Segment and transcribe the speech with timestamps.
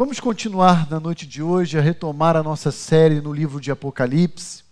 [0.00, 4.64] Vamos continuar na noite de hoje a retomar a nossa série no livro de Apocalipse.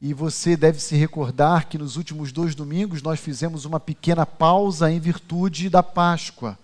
[0.00, 4.90] E você deve se recordar que nos últimos dois domingos nós fizemos uma pequena pausa
[4.90, 6.58] em virtude da Páscoa.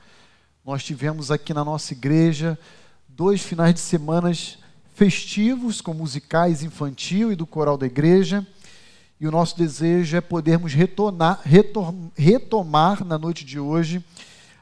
[0.65, 2.59] Nós tivemos aqui na nossa igreja
[3.07, 4.57] dois finais de semanas
[4.95, 8.47] festivos com musicais infantil e do coral da igreja.
[9.21, 14.03] E o nosso desejo é podermos retornar, retom, retomar na noite de hoje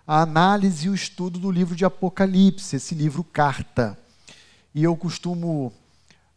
[0.08, 3.98] a análise e o estudo do livro de Apocalipse, esse livro carta.
[4.74, 5.70] E eu costumo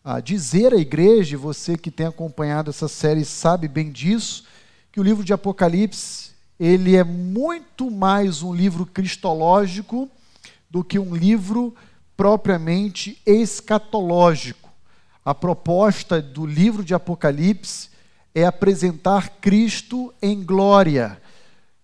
[0.04, 4.44] ah, dizer à igreja, você que tem acompanhado essa série sabe bem disso,
[4.92, 10.09] que o livro de Apocalipse ele é muito mais um livro cristológico
[10.70, 11.73] do que um livro
[12.17, 14.70] propriamente escatológico.
[15.23, 17.90] A proposta do livro de Apocalipse
[18.36, 21.20] é apresentar Cristo em glória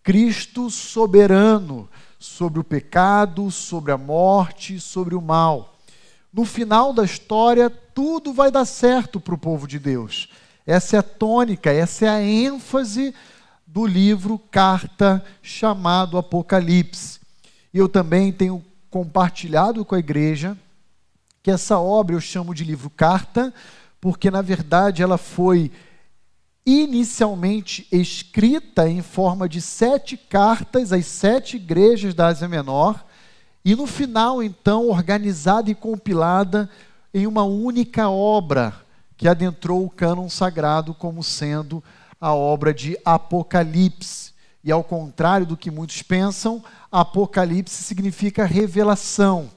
[0.07, 5.75] Cristo soberano sobre o pecado, sobre a morte, sobre o mal.
[6.31, 10.30] No final da história, tudo vai dar certo para o povo de Deus.
[10.66, 13.13] Essa é a tônica, essa é a ênfase
[13.66, 17.19] do livro Carta chamado Apocalipse.
[17.73, 20.58] E eu também tenho compartilhado com a igreja
[21.44, 23.53] que essa obra eu chamo de livro Carta,
[24.00, 25.69] porque na verdade ela foi
[26.69, 33.05] inicialmente escrita em forma de sete cartas às sete igrejas da Ásia Menor,
[33.63, 36.69] e no final, então, organizada e compilada
[37.13, 38.73] em uma única obra
[39.15, 41.81] que adentrou o cânon sagrado como sendo
[42.19, 44.33] a obra de Apocalipse.
[44.61, 49.49] E ao contrário do que muitos pensam, Apocalipse significa revelação.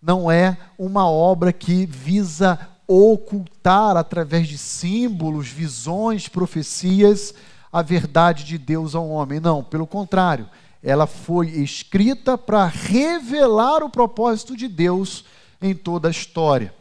[0.00, 2.56] Não é uma obra que visa
[2.86, 7.34] ocultar através de símbolos, visões, profecias,
[7.72, 9.40] a verdade de Deus ao homem.
[9.40, 10.48] Não, pelo contrário,
[10.82, 15.24] ela foi escrita para revelar o propósito de Deus
[15.60, 16.72] em toda a história.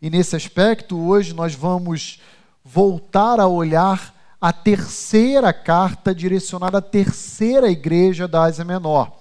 [0.00, 2.20] E nesse aspecto, hoje nós vamos
[2.64, 9.12] voltar a olhar a terceira carta direcionada à terceira igreja da Ásia Menor.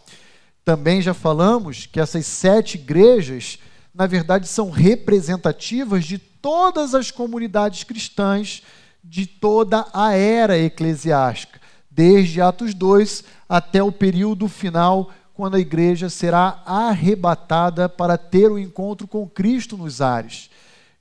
[0.63, 3.59] Também já falamos que essas sete igrejas
[3.99, 8.63] na verdade, são representativas de todas as comunidades cristãs
[9.03, 11.59] de toda a era eclesiástica,
[11.91, 18.57] desde Atos 2 até o período final, quando a igreja será arrebatada para ter o
[18.57, 20.49] encontro com Cristo nos ares.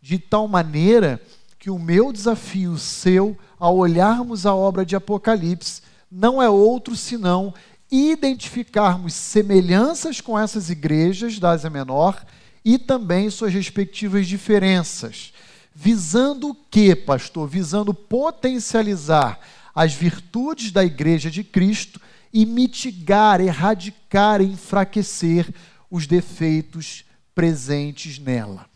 [0.03, 1.23] De tal maneira
[1.57, 7.55] que o meu desafio seu, ao olharmos a obra de Apocalipse, não é outro senão
[7.89, 12.21] identificarmos semelhanças com essas igrejas da Ásia Menor
[12.69, 15.33] e também suas respectivas diferenças.
[15.75, 17.49] Visando o que, pastor?
[17.49, 19.41] Visando potencializar
[19.75, 21.99] as virtudes da Igreja de Cristo
[22.31, 25.49] e mitigar, erradicar enfraquecer
[25.91, 28.67] os defeitos presentes nela.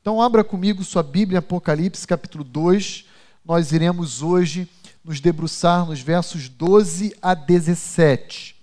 [0.00, 3.04] Então, abra comigo sua Bíblia, Apocalipse, capítulo 2.
[3.44, 4.66] Nós iremos hoje
[5.04, 8.56] nos debruçar nos versos 12 a 17.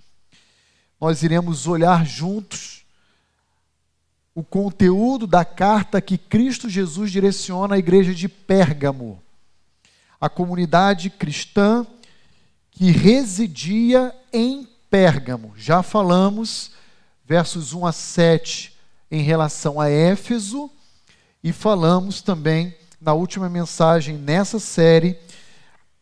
[1.00, 2.79] Nós iremos olhar juntos
[4.40, 9.22] o conteúdo da carta que Cristo Jesus direciona à igreja de Pérgamo,
[10.20, 11.86] a comunidade cristã
[12.72, 15.54] que residia em Pérgamo.
[15.58, 16.72] Já falamos,
[17.26, 18.78] versos 1 a 7,
[19.12, 20.72] em relação a Éfeso,
[21.44, 25.20] e falamos também na última mensagem nessa série,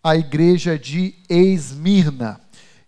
[0.03, 2.39] a igreja de Esmirna.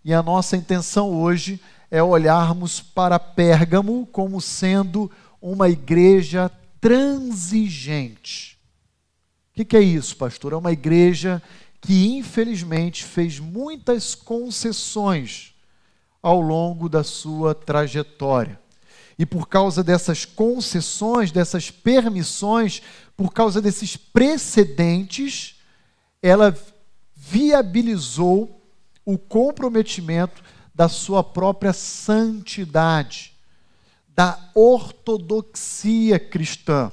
[0.04, 8.58] E a nossa intenção hoje é olharmos para Pérgamo como sendo uma igreja transigente.
[9.50, 10.52] O que, que é isso, pastor?
[10.52, 11.42] É uma igreja
[11.80, 15.54] que, infelizmente, fez muitas concessões
[16.22, 18.60] ao longo da sua trajetória.
[19.18, 22.82] E por causa dessas concessões, dessas permissões,
[23.16, 25.56] por causa desses precedentes,
[26.22, 26.56] ela
[27.14, 28.62] viabilizou
[29.04, 30.42] o comprometimento
[30.74, 33.29] da sua própria santidade
[34.14, 36.90] da ortodoxia cristã.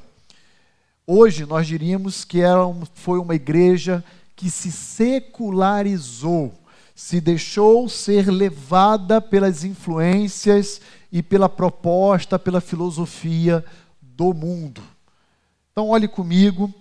[1.06, 4.03] Hoje nós diríamos que ela foi uma igreja
[4.36, 6.53] que se secularizou,
[6.94, 10.81] se deixou ser levada pelas influências
[11.12, 13.63] e pela proposta, pela filosofia
[14.01, 14.81] do mundo.
[15.71, 16.74] Então, olhe comigo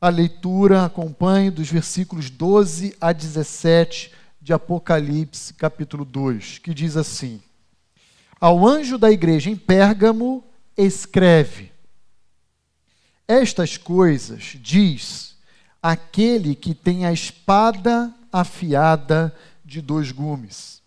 [0.00, 7.40] a leitura, acompanhe dos versículos 12 a 17 de Apocalipse, capítulo 2, que diz assim:
[8.42, 10.42] ao anjo da igreja em Pérgamo,
[10.76, 11.70] escreve:
[13.28, 15.36] Estas coisas diz
[15.80, 19.32] aquele que tem a espada afiada
[19.64, 20.82] de dois gumes.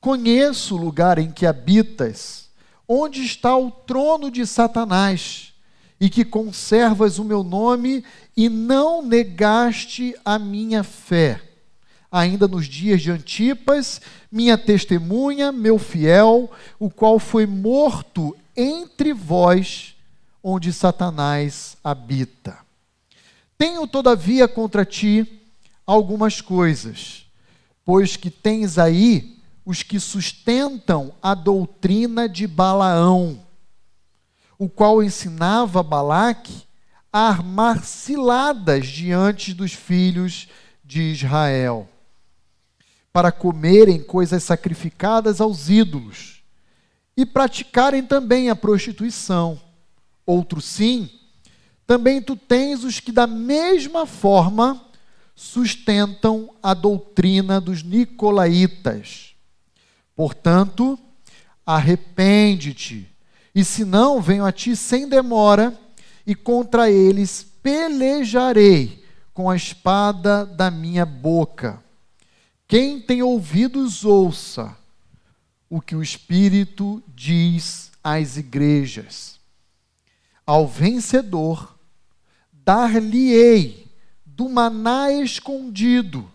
[0.00, 2.48] Conheço o lugar em que habitas,
[2.86, 5.52] onde está o trono de Satanás,
[6.00, 8.04] e que conservas o meu nome
[8.36, 11.47] e não negaste a minha fé.
[12.10, 14.00] Ainda nos dias de Antipas,
[14.32, 19.94] minha testemunha, meu fiel, o qual foi morto entre vós,
[20.42, 22.58] onde Satanás habita.
[23.58, 25.40] Tenho, todavia, contra ti
[25.86, 27.26] algumas coisas,
[27.84, 33.44] pois que tens aí os que sustentam a doutrina de Balaão,
[34.58, 36.62] o qual ensinava Balaque
[37.12, 40.48] a armar ciladas diante dos filhos
[40.84, 41.86] de Israel,
[43.18, 46.40] para comerem coisas sacrificadas aos ídolos
[47.16, 49.60] e praticarem também a prostituição.
[50.24, 51.10] Outro sim,
[51.84, 54.80] também tu tens os que da mesma forma
[55.34, 59.34] sustentam a doutrina dos nicolaítas
[60.14, 60.96] Portanto,
[61.66, 63.08] arrepende-te,
[63.52, 65.76] e se não, venho a ti sem demora,
[66.24, 69.04] e contra eles pelejarei
[69.34, 71.87] com a espada da minha boca.
[72.68, 74.76] Quem tem ouvidos, ouça
[75.70, 79.40] o que o Espírito diz às igrejas.
[80.44, 81.78] Ao vencedor,
[82.52, 83.90] dar-lhe-ei
[84.24, 86.30] do maná escondido,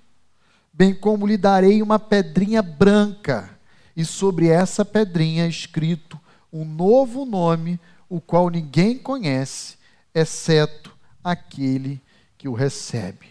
[0.73, 3.55] bem como lhe darei uma pedrinha branca
[3.95, 6.19] e sobre essa pedrinha escrito
[6.51, 9.77] um novo nome, o qual ninguém conhece,
[10.15, 12.01] exceto aquele
[12.39, 13.27] que o recebe.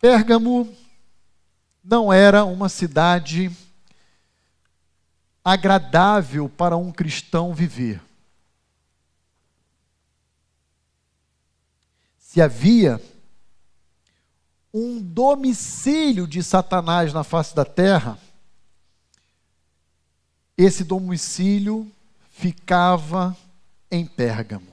[0.00, 0.74] Pérgamo
[1.82, 3.50] não era uma cidade
[5.44, 8.02] agradável para um cristão viver.
[12.18, 13.00] Se havia
[14.74, 18.18] um domicílio de Satanás na face da terra,
[20.58, 21.90] esse domicílio
[22.30, 23.34] ficava
[23.90, 24.72] em Pérgamo.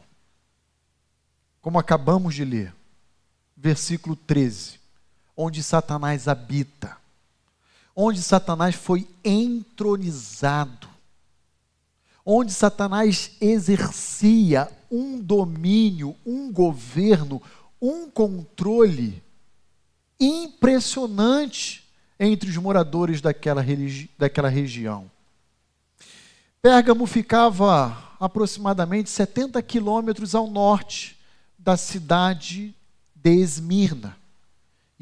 [1.61, 2.75] Como acabamos de ler,
[3.55, 4.82] versículo 13,
[5.35, 6.97] onde Satanás habita,
[7.95, 10.87] onde Satanás foi entronizado,
[12.25, 17.41] onde Satanás exercia um domínio, um governo,
[17.81, 19.21] um controle
[20.19, 21.83] impressionante
[22.19, 23.63] entre os moradores daquela,
[24.17, 25.11] daquela região.
[26.61, 31.19] Pérgamo ficava aproximadamente 70 quilômetros ao norte
[31.59, 32.73] da cidade
[33.13, 34.15] de Esmirna.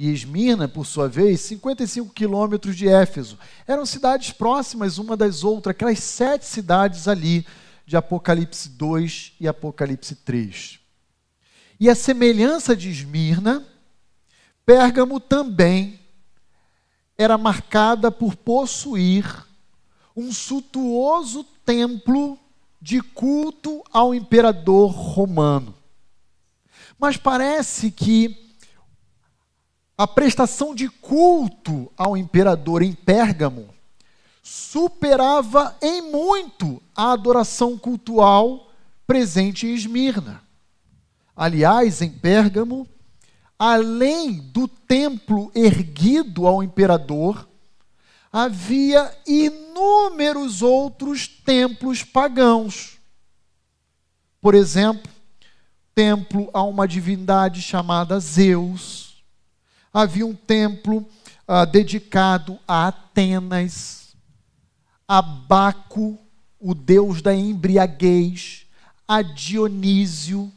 [0.03, 3.37] E Esmirna, por sua vez, 55 quilômetros de Éfeso.
[3.67, 7.45] Eram cidades próximas uma das outras, aquelas sete cidades ali
[7.85, 10.79] de Apocalipse 2 e Apocalipse 3.
[11.79, 13.63] E a semelhança de Esmirna,
[14.65, 15.99] Pérgamo também
[17.15, 19.45] era marcada por possuir
[20.17, 22.39] um suntuoso templo
[22.81, 25.75] de culto ao imperador romano.
[26.97, 28.50] Mas parece que
[30.01, 33.69] a prestação de culto ao imperador em Pérgamo
[34.41, 38.71] superava em muito a adoração cultual
[39.05, 40.41] presente em Esmirna.
[41.35, 42.89] Aliás, em Pérgamo,
[43.59, 47.47] além do templo erguido ao imperador,
[48.33, 52.97] havia inúmeros outros templos pagãos.
[54.41, 55.11] Por exemplo,
[55.93, 59.10] templo a uma divindade chamada Zeus.
[59.93, 61.05] Havia um templo
[61.47, 64.15] ah, dedicado a Atenas,
[65.07, 66.17] a Baco,
[66.59, 68.65] o deus da embriaguez,
[69.07, 70.51] a Dionísio,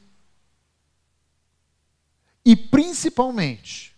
[2.45, 3.97] e principalmente,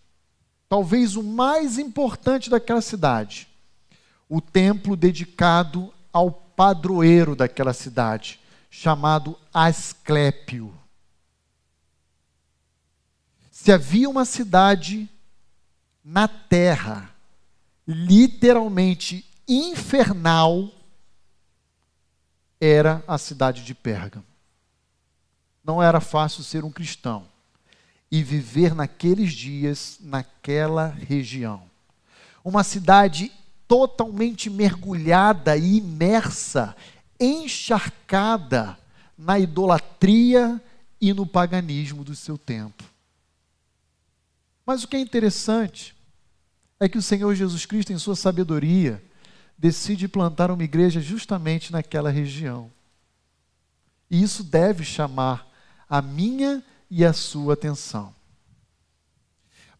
[0.69, 3.49] talvez o mais importante daquela cidade,
[4.29, 8.41] o templo dedicado ao padroeiro daquela cidade,
[8.71, 10.73] chamado Asclépio.
[13.51, 15.11] Se havia uma cidade
[16.09, 17.11] na terra,
[17.85, 20.71] literalmente infernal,
[22.61, 24.25] era a cidade de Pérgamo.
[25.65, 27.27] Não era fácil ser um cristão
[28.09, 31.65] e viver naqueles dias, naquela região.
[32.45, 33.33] Uma cidade
[33.67, 36.77] totalmente mergulhada imersa,
[37.19, 38.79] encharcada
[39.19, 40.63] na idolatria
[41.01, 42.85] e no paganismo do seu tempo.
[44.65, 45.96] Mas o que é interessante
[46.79, 49.03] é que o Senhor Jesus Cristo, em sua sabedoria,
[49.57, 52.71] decide plantar uma igreja justamente naquela região.
[54.11, 55.49] E isso deve chamar
[55.89, 58.15] a minha e a sua atenção.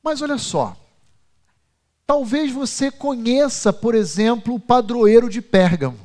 [0.03, 0.77] Mas olha só,
[2.07, 5.99] talvez você conheça, por exemplo, o padroeiro de Pérgamo.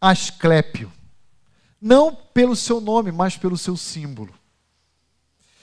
[0.00, 0.90] Asclépio.
[1.80, 4.32] Não pelo seu nome, mas pelo seu símbolo.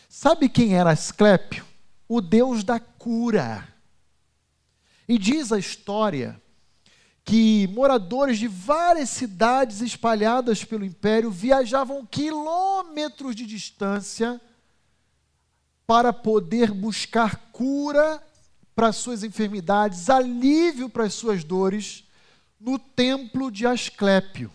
[0.08, 1.66] Sabe quem era Asclépio?
[2.08, 3.68] O deus da cura.
[5.08, 6.42] E diz a história
[7.24, 14.40] que moradores de várias cidades espalhadas pelo império viajavam quilômetros de distância
[15.86, 18.22] para poder buscar cura
[18.76, 22.04] para suas enfermidades, alívio para as suas dores,
[22.60, 24.52] no templo de Asclépio.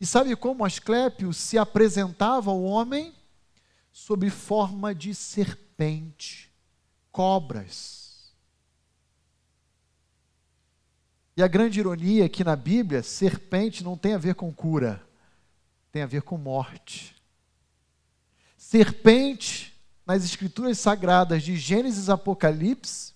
[0.00, 3.14] E sabe como Asclépio se apresentava ao homem?
[3.92, 6.52] Sob forma de serpente,
[7.10, 8.03] cobras.
[11.36, 15.04] E a grande ironia é que na Bíblia, serpente não tem a ver com cura,
[15.90, 17.16] tem a ver com morte.
[18.56, 19.74] Serpente
[20.06, 23.14] nas escrituras sagradas de Gênesis e Apocalipse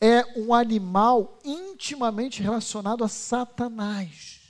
[0.00, 4.40] é um animal intimamente relacionado a Satanás.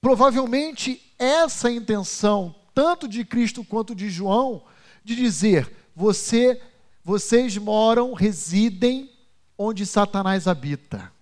[0.00, 4.64] Provavelmente essa intenção, tanto de Cristo quanto de João,
[5.04, 6.60] de dizer: você,
[7.04, 9.11] vocês moram, residem
[9.56, 11.12] onde Satanás habita.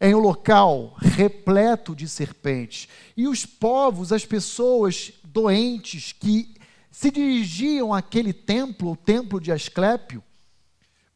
[0.00, 2.88] Em um local repleto de serpentes.
[3.16, 6.54] E os povos, as pessoas doentes que
[6.90, 10.22] se dirigiam àquele templo, o templo de Asclépio,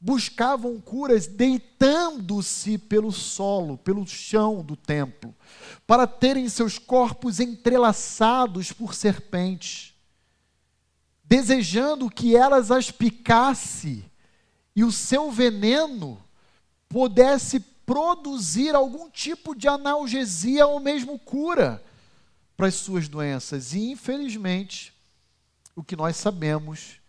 [0.05, 5.35] buscavam curas deitando-se pelo solo, pelo chão do templo,
[5.87, 9.95] para terem seus corpos entrelaçados por serpentes,
[11.25, 14.05] desejando que elas as picasse
[14.75, 16.23] e o seu veneno
[16.89, 21.83] pudesse produzir algum tipo de analgesia ou mesmo cura
[22.57, 23.73] para as suas doenças.
[23.73, 24.93] E infelizmente,
[25.77, 27.01] o que nós sabemos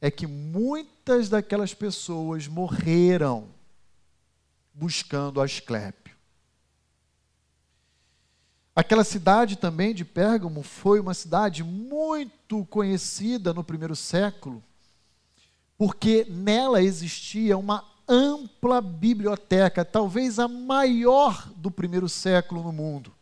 [0.00, 3.48] é que muitas daquelas pessoas morreram
[4.72, 6.16] buscando Asclépio.
[8.74, 14.62] Aquela cidade também de Pérgamo foi uma cidade muito conhecida no primeiro século,
[15.80, 23.14] porque nela existia uma ampla biblioteca, talvez a maior do primeiro século no mundo.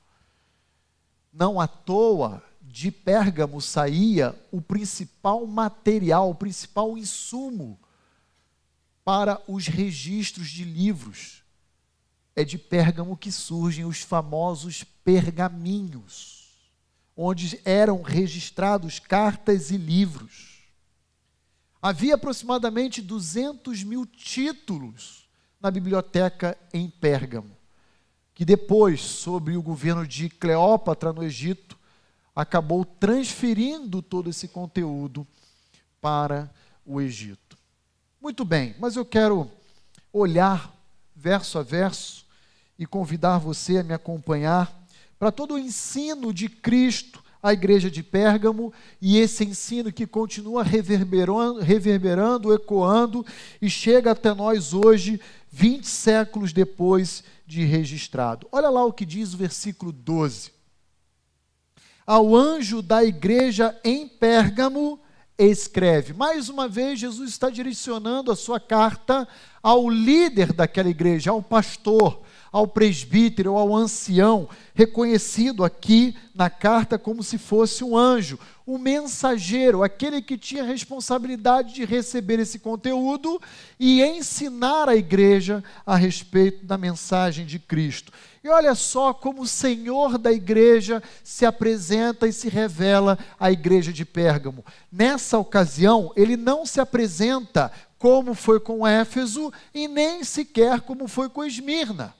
[1.32, 7.78] Não à toa, de Pérgamo saía o principal material, o principal insumo
[9.04, 11.44] para os registros de livros.
[12.34, 16.58] É de Pérgamo que surgem os famosos pergaminhos,
[17.16, 20.57] onde eram registrados cartas e livros.
[21.80, 25.28] Havia aproximadamente 200 mil títulos
[25.61, 27.56] na biblioteca em Pérgamo,
[28.35, 31.78] que depois, sob o governo de Cleópatra no Egito,
[32.35, 35.26] acabou transferindo todo esse conteúdo
[36.00, 36.50] para
[36.85, 37.56] o Egito.
[38.20, 39.50] Muito bem, mas eu quero
[40.12, 40.73] olhar
[41.14, 42.26] verso a verso
[42.78, 44.73] e convidar você a me acompanhar
[45.18, 50.62] para todo o ensino de Cristo à igreja de Pérgamo e esse ensino que continua
[50.62, 53.25] reverberando, reverberando, ecoando
[53.61, 58.47] e chega até nós hoje, 20 séculos depois de registrado.
[58.52, 60.59] Olha lá o que diz o versículo 12
[62.09, 64.99] ao anjo da igreja em Pérgamo,
[65.38, 66.14] escreve.
[66.14, 69.28] Mais uma vez, Jesus está direcionando a sua carta
[69.62, 77.22] ao líder daquela igreja, ao pastor, ao presbítero, ao ancião, reconhecido aqui na carta como
[77.22, 83.40] se fosse um anjo, o mensageiro, aquele que tinha responsabilidade de receber esse conteúdo
[83.80, 88.12] e ensinar a igreja a respeito da mensagem de Cristo.
[88.44, 93.92] E olha só como o Senhor da igreja se apresenta e se revela à igreja
[93.92, 94.64] de Pérgamo.
[94.92, 101.28] Nessa ocasião, ele não se apresenta como foi com Éfeso e nem sequer como foi
[101.28, 102.14] com Esmirna.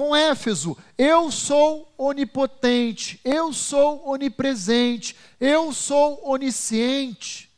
[0.00, 7.50] Com Éfeso, eu sou onipotente, eu sou onipresente, eu sou onisciente.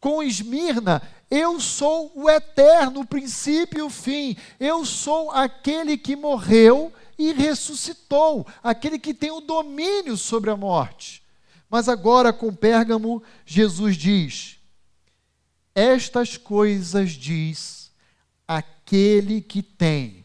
[0.00, 4.34] Com Esmirna, eu sou o eterno, o princípio e o fim.
[4.58, 11.22] Eu sou aquele que morreu e ressuscitou, aquele que tem o domínio sobre a morte.
[11.68, 14.56] Mas agora com Pérgamo, Jesus diz:
[15.74, 17.92] Estas coisas diz
[18.48, 20.21] aquele que tem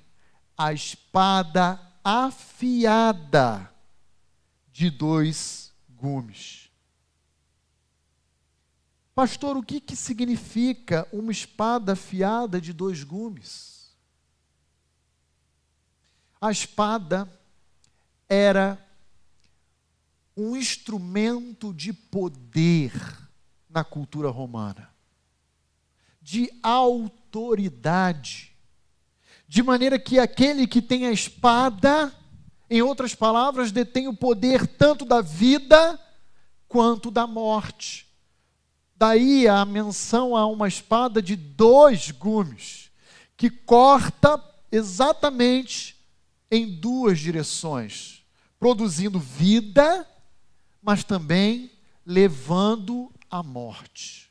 [0.57, 3.71] a espada afiada
[4.71, 6.69] de dois gumes.
[9.13, 13.95] Pastor, o que, que significa uma espada afiada de dois gumes?
[16.39, 17.27] A espada
[18.29, 18.83] era
[20.35, 22.93] um instrumento de poder
[23.69, 24.93] na cultura romana,
[26.21, 28.55] de autoridade,
[29.47, 32.13] de maneira que aquele que tem a espada,
[32.69, 35.99] em outras palavras, detém o poder tanto da vida
[36.67, 38.05] quanto da morte.
[38.95, 42.91] Daí a menção a uma espada de dois gumes,
[43.37, 45.95] que corta exatamente
[46.51, 48.25] em duas direções,
[48.59, 50.05] produzindo vida,
[50.81, 51.71] mas também
[52.05, 54.29] levando a morte.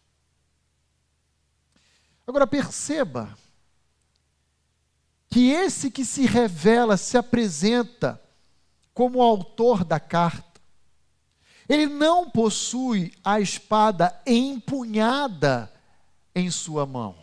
[2.26, 3.36] Agora perceba
[5.36, 8.18] que esse que se revela, se apresenta
[8.94, 10.62] como autor da carta,
[11.68, 15.70] ele não possui a espada empunhada
[16.34, 17.14] em sua mão.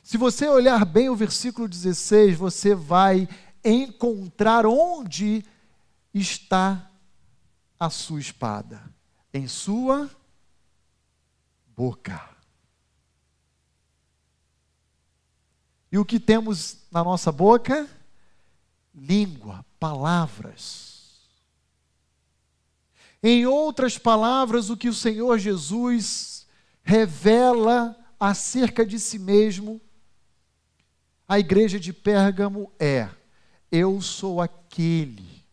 [0.00, 3.28] Se você olhar bem o versículo 16, você vai
[3.64, 5.44] encontrar onde
[6.14, 6.88] está
[7.80, 8.80] a sua espada
[9.34, 10.08] em sua
[11.76, 12.29] boca.
[15.90, 17.88] E o que temos na nossa boca?
[18.94, 20.90] Língua, palavras.
[23.22, 26.46] Em outras palavras, o que o Senhor Jesus
[26.82, 29.80] revela acerca de si mesmo,
[31.26, 33.08] a igreja de Pérgamo é:
[33.70, 35.44] Eu sou aquele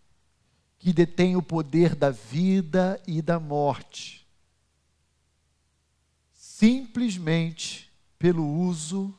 [0.77, 4.25] que detém o poder da vida e da morte,
[6.32, 9.13] simplesmente pelo uso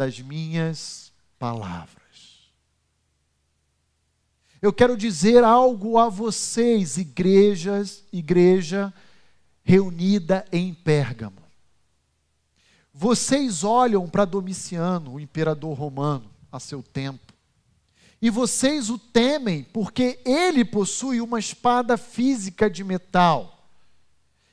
[0.00, 2.50] das minhas palavras.
[4.62, 8.94] Eu quero dizer algo a vocês, igrejas, igreja
[9.62, 11.42] reunida em Pérgamo.
[12.94, 17.34] Vocês olham para Domiciano, o imperador romano, a seu tempo,
[18.22, 23.68] e vocês o temem porque ele possui uma espada física de metal,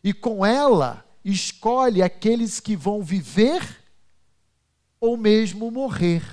[0.03, 3.76] e com ela escolhe aqueles que vão viver
[4.99, 6.23] ou mesmo morrer.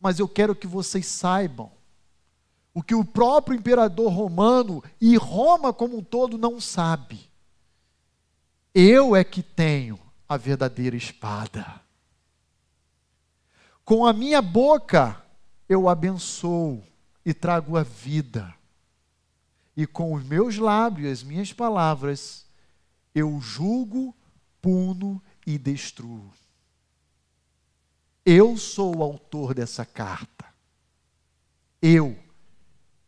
[0.00, 1.70] Mas eu quero que vocês saibam
[2.72, 7.28] o que o próprio imperador romano e Roma como um todo não sabe.
[8.72, 11.80] Eu é que tenho a verdadeira espada.
[13.84, 15.20] Com a minha boca
[15.68, 16.82] eu abençoo
[17.24, 18.54] e trago a vida.
[19.76, 22.46] E com os meus lábios, as minhas palavras,
[23.14, 24.14] eu julgo,
[24.60, 26.30] puno e destruo.
[28.22, 30.44] Eu sou o autor dessa carta.
[31.80, 32.18] Eu,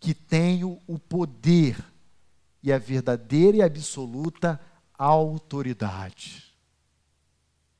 [0.00, 1.76] que tenho o poder
[2.62, 4.58] e a verdadeira e absoluta
[4.96, 6.50] autoridade.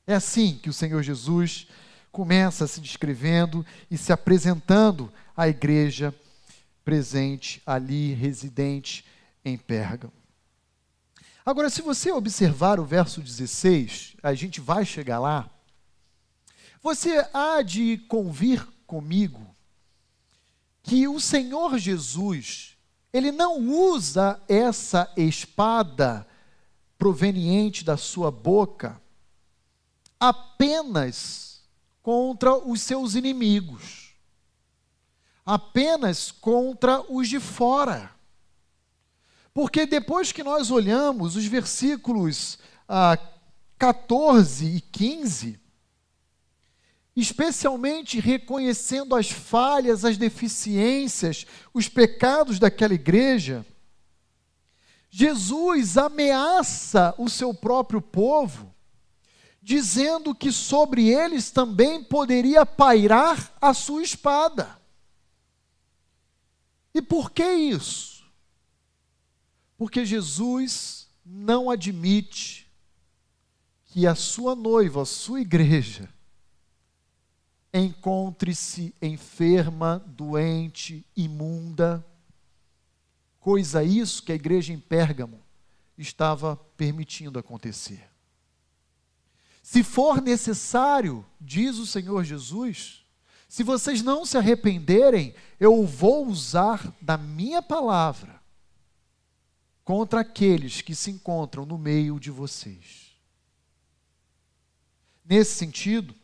[0.05, 1.67] É assim que o Senhor Jesus
[2.11, 6.13] começa se descrevendo e se apresentando à igreja
[6.85, 9.03] presente ali, residente
[9.43, 10.20] em Pérgamo.
[11.45, 15.49] Agora, se você observar o verso 16, a gente vai chegar lá,
[16.81, 19.55] você há de convir comigo
[20.83, 22.77] que o Senhor Jesus,
[23.13, 26.27] ele não usa essa espada
[26.97, 29.01] proveniente da sua boca
[30.19, 31.63] apenas
[32.03, 34.13] contra os seus inimigos,
[35.43, 38.11] apenas contra os de fora.
[39.53, 43.17] Porque depois que nós olhamos os versículos ah,
[43.77, 45.59] 14 e 15,
[47.15, 53.65] especialmente reconhecendo as falhas, as deficiências, os pecados daquela igreja,
[55.09, 58.73] Jesus ameaça o seu próprio povo,
[59.61, 64.79] dizendo que sobre eles também poderia pairar a sua espada.
[66.93, 68.10] E por que isso?
[69.81, 72.71] Porque Jesus não admite
[73.85, 76.07] que a sua noiva, a sua igreja,
[77.73, 82.05] encontre-se enferma, doente, imunda.
[83.39, 85.41] Coisa isso que a igreja em Pérgamo
[85.97, 88.07] estava permitindo acontecer.
[89.63, 93.03] Se for necessário, diz o Senhor Jesus,
[93.49, 98.40] se vocês não se arrependerem, eu vou usar da minha palavra
[99.91, 103.11] contra aqueles que se encontram no meio de vocês.
[105.25, 106.15] Nesse sentido,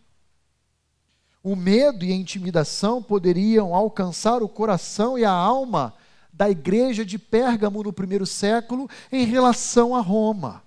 [1.44, 5.94] o medo e a intimidação poderiam alcançar o coração e a alma
[6.32, 10.64] da igreja de Pérgamo no primeiro século em relação a Roma.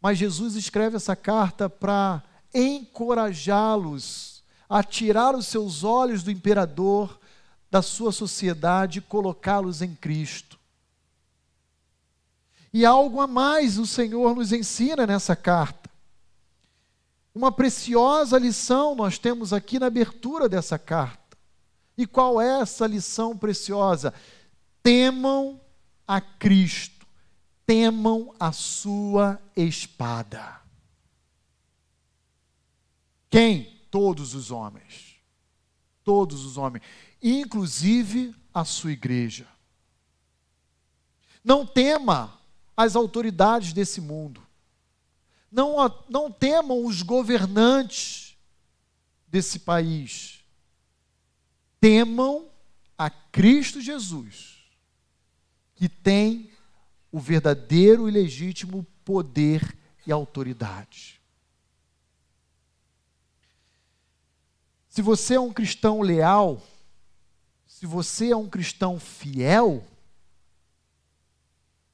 [0.00, 2.22] Mas Jesus escreve essa carta para
[2.54, 7.20] encorajá-los a tirar os seus olhos do imperador,
[7.70, 10.58] da sua sociedade e colocá-los em Cristo.
[12.72, 15.90] E algo a mais o Senhor nos ensina nessa carta.
[17.34, 21.36] Uma preciosa lição nós temos aqui na abertura dessa carta.
[21.96, 24.14] E qual é essa lição preciosa?
[24.82, 25.60] Temam
[26.06, 27.06] a Cristo,
[27.66, 30.60] temam a sua espada.
[33.28, 33.80] Quem?
[33.90, 35.16] Todos os homens.
[36.02, 36.82] Todos os homens,
[37.22, 39.46] inclusive a sua igreja.
[41.44, 42.39] Não tema
[42.82, 44.42] as autoridades desse mundo.
[45.52, 45.76] Não,
[46.08, 48.38] não temam os governantes
[49.28, 50.42] desse país.
[51.78, 52.48] Temam
[52.96, 54.64] a Cristo Jesus,
[55.74, 56.50] que tem
[57.12, 61.20] o verdadeiro e legítimo poder e autoridade.
[64.88, 66.62] Se você é um cristão leal,
[67.66, 69.86] se você é um cristão fiel,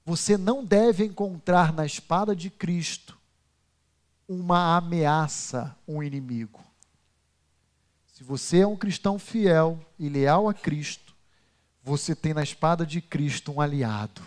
[0.07, 3.19] você não deve encontrar na espada de Cristo
[4.29, 6.65] uma ameaça, um inimigo.
[8.07, 11.13] Se você é um cristão fiel e leal a Cristo,
[11.83, 14.23] você tem na espada de Cristo um aliado.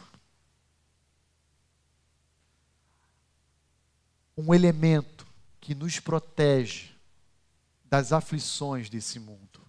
[4.37, 5.25] Um elemento
[5.61, 6.89] que nos protege
[7.85, 9.61] das aflições desse mundo.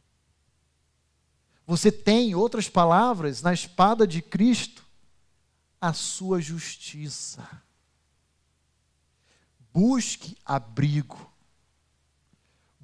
[1.68, 4.89] Você tem, em outras palavras, na espada de Cristo,
[5.80, 7.62] a sua justiça.
[9.72, 11.30] Busque abrigo,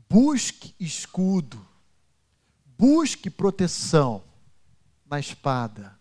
[0.08, 1.66] busque escudo,
[2.78, 4.24] busque proteção
[5.04, 5.98] na espada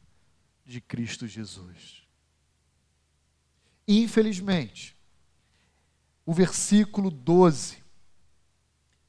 [0.63, 2.03] de Cristo Jesus.
[3.87, 4.95] Infelizmente,
[6.25, 7.83] o versículo 12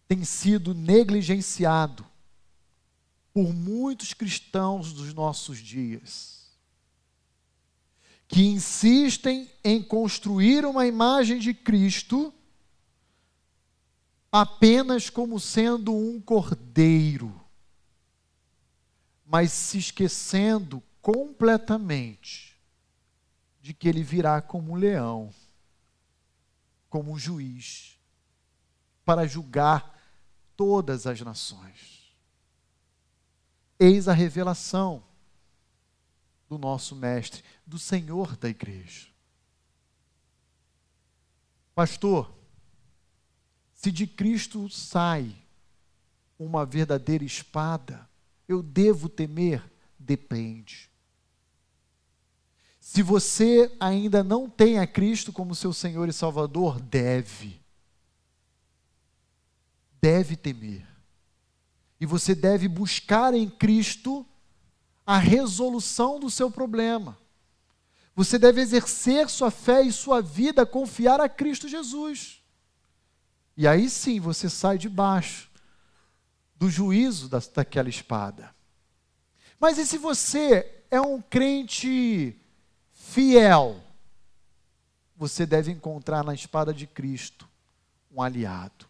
[0.09, 2.07] tem sido negligenciado
[3.33, 6.36] por muitos cristãos dos nossos dias
[8.29, 12.33] que insistem em construir uma imagem de Cristo
[14.31, 17.41] apenas como sendo um cordeiro,
[19.25, 22.59] mas se esquecendo completamente
[23.62, 25.33] de que ele virá como um leão,
[26.91, 27.99] como um juiz,
[29.05, 29.97] para julgar
[30.57, 32.15] todas as nações.
[33.79, 35.03] Eis a revelação
[36.49, 39.09] do nosso Mestre, do Senhor da igreja.
[41.75, 42.33] Pastor,
[43.75, 45.37] se de Cristo sai
[46.39, 48.09] uma verdadeira espada,
[48.49, 49.63] eu devo temer?
[49.99, 50.91] Depende.
[52.81, 57.61] Se você ainda não tem a Cristo como seu Senhor e Salvador, deve.
[60.01, 60.87] Deve temer.
[62.01, 64.25] E você deve buscar em Cristo
[65.07, 67.16] a resolução do seu problema.
[68.16, 72.42] Você deve exercer sua fé e sua vida, confiar a Cristo Jesus.
[73.57, 75.49] E aí sim você sai debaixo
[76.57, 78.55] do juízo da, daquela espada.
[79.61, 82.35] Mas e se você é um crente
[82.90, 83.83] fiel?
[85.16, 87.49] Você deve encontrar na espada de Cristo
[88.11, 88.87] um aliado,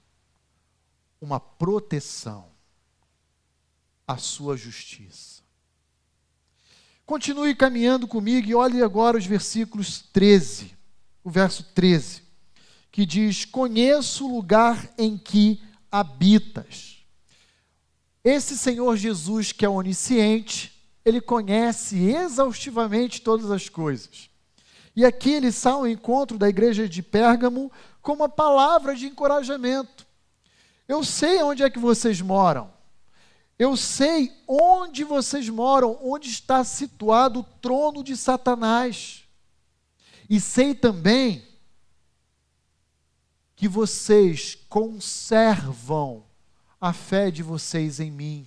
[1.20, 2.48] uma proteção,
[4.07, 5.45] a sua justiça.
[7.07, 10.77] Continue caminhando comigo e olhe agora os versículos 13,
[11.23, 12.21] o verso 13,
[12.90, 16.97] que diz: Conheço o lugar em que habitas.
[18.25, 20.73] Esse Senhor Jesus, que é onisciente,
[21.05, 24.29] ele conhece exaustivamente todas as coisas.
[24.97, 27.71] E aqui ele sai ao encontro da igreja de Pérgamo
[28.03, 30.05] com uma palavra de encorajamento.
[30.88, 32.75] Eu sei onde é que vocês moram.
[33.59, 39.25] Eu sei onde vocês moram, onde está situado o trono de Satanás.
[40.29, 41.42] E sei também
[43.55, 46.27] que vocês conservam
[46.79, 48.47] a fé de vocês em mim.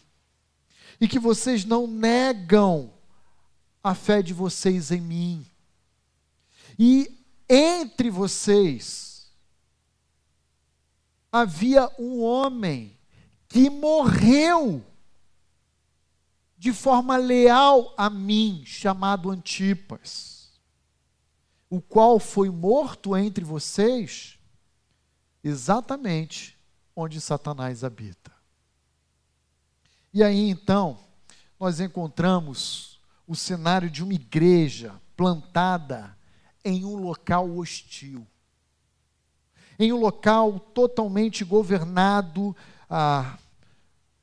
[1.01, 2.93] E que vocês não negam
[3.83, 5.45] a fé de vocês em mim.
[6.77, 9.31] E entre vocês
[11.31, 12.95] havia um homem
[13.47, 14.85] que morreu
[16.59, 20.51] de forma leal a mim, chamado Antipas,
[21.69, 24.37] o qual foi morto entre vocês,
[25.41, 26.57] exatamente
[26.93, 28.29] onde Satanás habita.
[30.13, 30.99] E aí então,
[31.57, 36.13] nós encontramos o cenário de uma igreja plantada
[36.65, 38.27] em um local hostil,
[39.79, 42.53] em um local totalmente governado,
[42.89, 43.37] ah,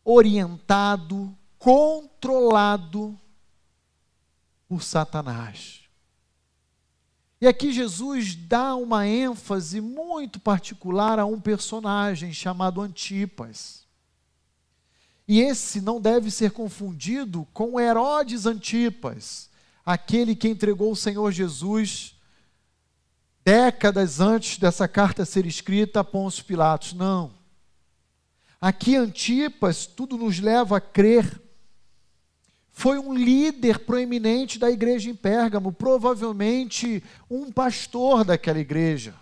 [0.04, 1.34] orientado
[1.66, 3.18] controlado
[4.68, 5.80] por Satanás.
[7.40, 13.84] E aqui Jesus dá uma ênfase muito particular a um personagem chamado Antipas.
[15.26, 19.50] E esse não deve ser confundido com Herodes Antipas,
[19.84, 22.14] aquele que entregou o Senhor Jesus
[23.44, 26.92] décadas antes dessa carta ser escrita a Pôncio Pilatos.
[26.92, 27.34] Não.
[28.60, 31.44] Aqui Antipas, tudo nos leva a crer
[32.78, 39.14] foi um líder proeminente da igreja em Pérgamo, provavelmente um pastor daquela igreja,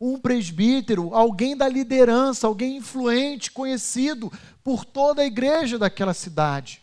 [0.00, 4.28] um presbítero, alguém da liderança, alguém influente, conhecido
[4.64, 6.82] por toda a igreja daquela cidade.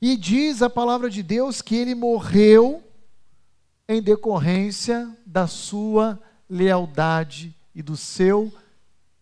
[0.00, 2.84] E diz a palavra de Deus que ele morreu
[3.88, 8.54] em decorrência da sua lealdade e do seu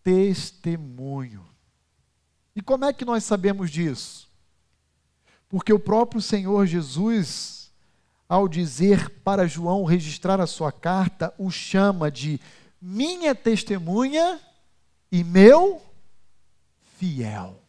[0.03, 1.52] testemunho.
[2.55, 4.29] E como é que nós sabemos disso?
[5.49, 7.71] Porque o próprio Senhor Jesus,
[8.27, 12.39] ao dizer para João registrar a sua carta, o chama de
[12.81, 14.39] minha testemunha
[15.11, 15.81] e meu
[16.97, 17.59] fiel.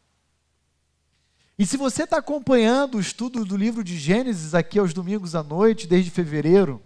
[1.59, 5.43] E se você está acompanhando o estudo do livro de Gênesis aqui aos domingos à
[5.43, 6.83] noite, desde fevereiro,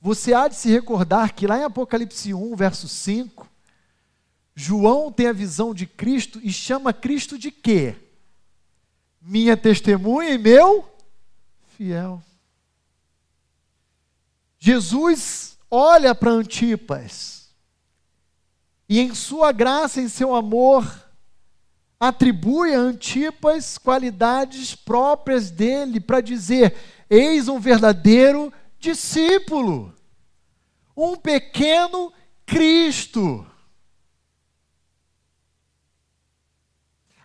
[0.00, 3.49] você há de se recordar que lá em Apocalipse 1, verso 5,
[4.60, 7.96] João tem a visão de Cristo e chama Cristo de quê?
[9.18, 10.86] Minha testemunha e meu
[11.78, 12.22] fiel.
[14.58, 17.48] Jesus olha para Antipas
[18.86, 21.08] e, em sua graça, em seu amor,
[21.98, 26.76] atribui a Antipas qualidades próprias dele para dizer:
[27.08, 29.94] Eis um verdadeiro discípulo,
[30.94, 32.12] um pequeno
[32.44, 33.49] Cristo.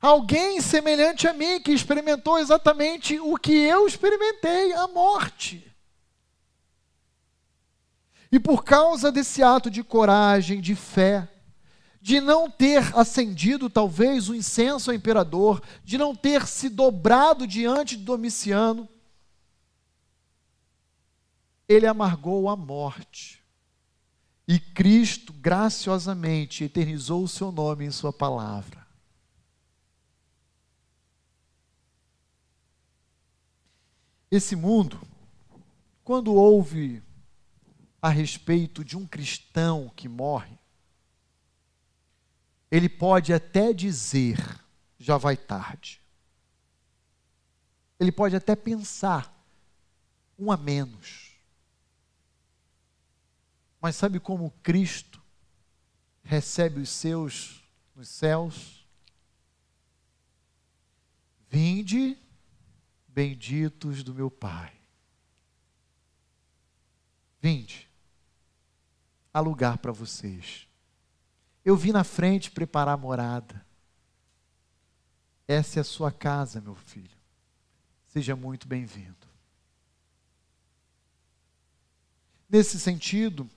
[0.06, 5.66] Alguém semelhante a mim que experimentou exatamente o que eu experimentei, a morte.
[8.32, 11.28] E por causa desse ato de coragem, de fé,
[12.00, 17.98] de não ter acendido talvez o incenso ao imperador, de não ter se dobrado diante
[17.98, 18.88] de Domiciano,
[21.68, 23.44] ele amargou a morte.
[24.48, 28.85] E Cristo graciosamente eternizou o seu nome em Sua palavra.
[34.36, 35.02] Esse mundo,
[36.04, 37.02] quando ouve
[38.02, 40.60] a respeito de um cristão que morre,
[42.70, 44.38] ele pode até dizer,
[45.00, 46.02] já vai tarde.
[47.98, 49.34] Ele pode até pensar,
[50.38, 51.32] um a menos.
[53.80, 55.24] Mas sabe como Cristo
[56.22, 57.64] recebe os seus
[57.96, 58.86] nos céus?
[61.48, 62.18] Vinde
[63.16, 64.74] benditos do meu Pai.
[67.40, 67.90] Vinde,
[69.34, 70.68] há lugar para vocês.
[71.64, 73.66] Eu vim na frente preparar a morada.
[75.48, 77.18] Essa é a sua casa, meu filho.
[78.08, 79.16] Seja muito bem-vindo.
[82.50, 83.50] Nesse sentido,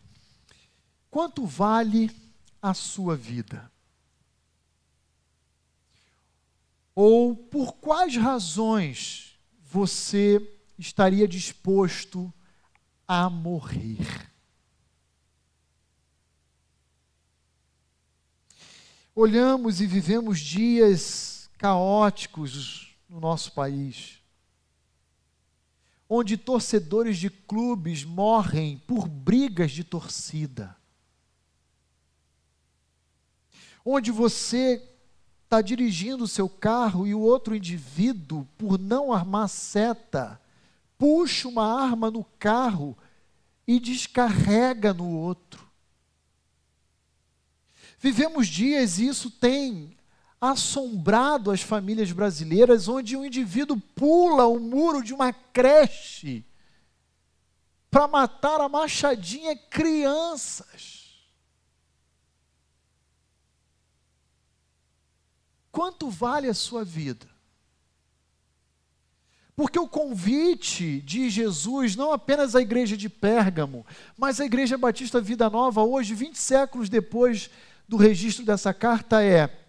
[1.10, 2.14] quanto vale
[2.62, 3.72] a sua vida?
[6.94, 9.27] Ou por quais razões
[9.70, 10.40] você
[10.78, 12.33] estaria disposto
[13.07, 14.33] a morrer.
[19.14, 24.22] Olhamos e vivemos dias caóticos no nosso país,
[26.09, 30.74] onde torcedores de clubes morrem por brigas de torcida,
[33.85, 34.97] onde você
[35.48, 40.38] está dirigindo o seu carro e o outro indivíduo, por não armar seta,
[40.98, 42.94] puxa uma arma no carro
[43.66, 45.66] e descarrega no outro.
[47.98, 49.96] Vivemos dias e isso tem
[50.38, 56.44] assombrado as famílias brasileiras, onde um indivíduo pula o muro de uma creche
[57.90, 60.97] para matar a machadinha crianças.
[65.70, 67.26] Quanto vale a sua vida?
[69.59, 73.85] Porque o convite de Jesus, não apenas à igreja de Pérgamo,
[74.16, 77.50] mas à igreja batista Vida Nova, hoje, 20 séculos depois
[77.88, 79.66] do registro dessa carta, é: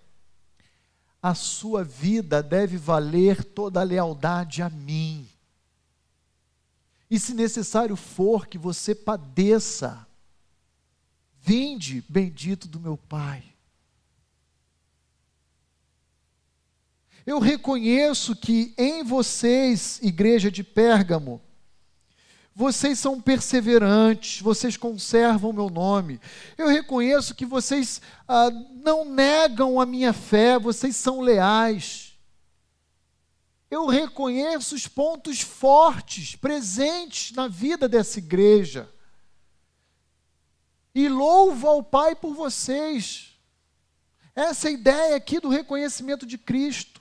[1.21, 5.27] a sua vida deve valer toda a lealdade a mim.
[7.09, 10.07] E se necessário for que você padeça,
[11.41, 13.43] vinde, bendito do meu Pai.
[17.25, 21.41] Eu reconheço que em vocês, igreja de Pérgamo,
[22.59, 26.19] vocês são perseverantes, vocês conservam o meu nome.
[26.57, 28.49] Eu reconheço que vocês ah,
[28.83, 32.09] não negam a minha fé, vocês são leais.
[33.71, 38.91] Eu reconheço os pontos fortes presentes na vida dessa igreja.
[40.93, 43.39] E louvo ao Pai por vocês.
[44.35, 46.98] Essa é ideia aqui do reconhecimento de Cristo.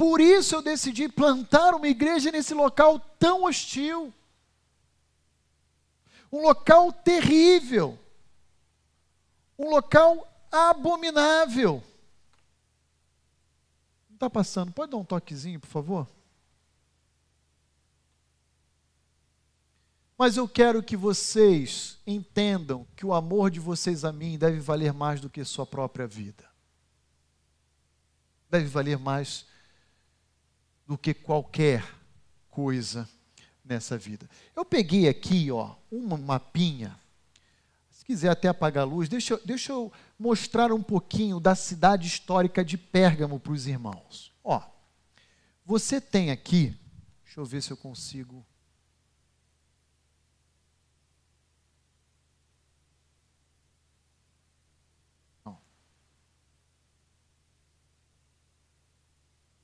[0.00, 4.10] Por isso eu decidi plantar uma igreja nesse local tão hostil.
[6.32, 7.98] Um local terrível.
[9.58, 11.84] Um local abominável.
[14.08, 14.72] Não está passando?
[14.72, 16.08] Pode dar um toquezinho, por favor?
[20.16, 24.94] Mas eu quero que vocês entendam que o amor de vocês a mim deve valer
[24.94, 26.48] mais do que sua própria vida.
[28.48, 29.49] Deve valer mais
[30.90, 31.84] do que qualquer
[32.48, 33.08] coisa
[33.64, 34.28] nessa vida.
[34.56, 36.98] Eu peguei aqui, ó, uma mapinha.
[37.92, 42.64] Se quiser até apagar a luz, deixa, deixa eu mostrar um pouquinho da cidade histórica
[42.64, 44.32] de Pérgamo para os irmãos.
[44.42, 44.60] Ó,
[45.64, 46.76] você tem aqui,
[47.22, 48.44] deixa eu ver se eu consigo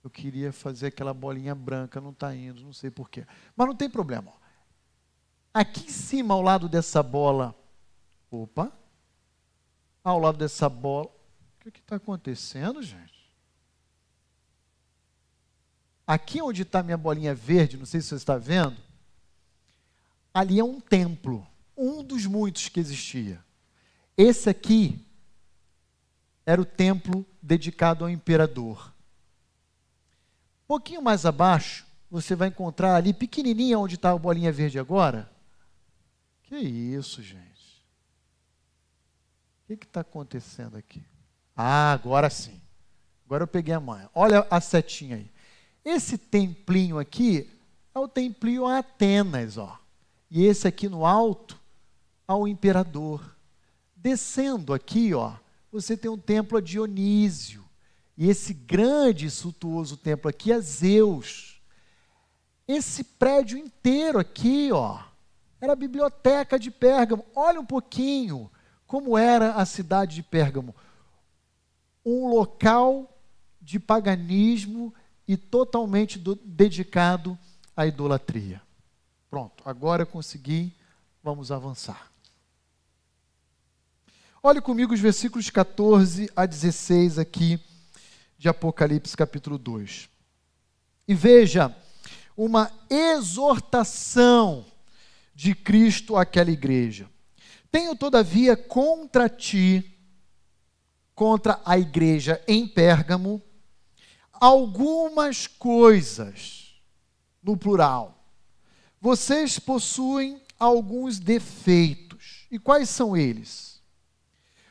[0.07, 3.27] Eu queria fazer aquela bolinha branca, não está indo, não sei porquê.
[3.57, 4.33] Mas não tem problema.
[5.53, 7.53] Aqui em cima, ao lado dessa bola.
[8.31, 8.71] Opa!
[10.05, 11.11] Ao lado dessa bola.
[11.67, 13.35] O que está acontecendo, gente?
[16.07, 18.77] Aqui onde está minha bolinha verde, não sei se você está vendo,
[20.33, 21.45] ali é um templo,
[21.77, 23.45] um dos muitos que existia.
[24.17, 25.05] Esse aqui
[26.47, 28.95] era o templo dedicado ao imperador.
[30.67, 35.31] Um pouquinho mais abaixo, você vai encontrar ali, pequenininha, onde está a bolinha verde agora.
[36.43, 37.85] Que isso, gente?
[39.69, 41.05] O que está acontecendo aqui?
[41.57, 42.61] Ah, agora sim.
[43.25, 44.11] Agora eu peguei a manha.
[44.13, 45.31] Olha a setinha aí.
[45.85, 47.49] Esse templinho aqui
[47.95, 49.79] é o templinho a Atenas, ó.
[50.29, 51.61] E esse aqui no alto,
[52.27, 53.37] ao imperador.
[53.95, 55.35] Descendo aqui, ó,
[55.71, 57.66] você tem um templo a Dionísio.
[58.17, 61.61] E esse grande e suntuoso templo aqui é Zeus.
[62.67, 64.99] Esse prédio inteiro aqui, ó,
[65.61, 67.25] era a biblioteca de Pérgamo.
[67.35, 68.51] Olha um pouquinho
[68.87, 70.75] como era a cidade de Pérgamo.
[72.05, 73.13] Um local
[73.61, 74.95] de paganismo
[75.29, 77.39] e totalmente do, dedicado
[77.77, 78.63] à idolatria.
[79.29, 80.73] Pronto, agora eu consegui,
[81.23, 82.11] vamos avançar.
[84.43, 87.61] Olhe comigo os versículos 14 a 16 aqui
[88.39, 90.09] de Apocalipse capítulo 2.
[91.09, 91.75] E veja,
[92.37, 94.65] uma exortação
[95.35, 97.09] de Cristo àquela igreja.
[97.71, 99.99] Tenho, todavia, contra ti,
[101.15, 103.43] contra a igreja em Pérgamo,
[104.33, 106.75] algumas coisas,
[107.43, 108.25] no plural.
[109.01, 112.47] Vocês possuem alguns defeitos.
[112.51, 113.81] E quais são eles?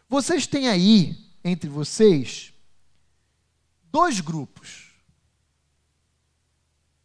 [0.10, 2.54] Vocês têm aí, entre vocês,
[3.95, 4.91] dois grupos.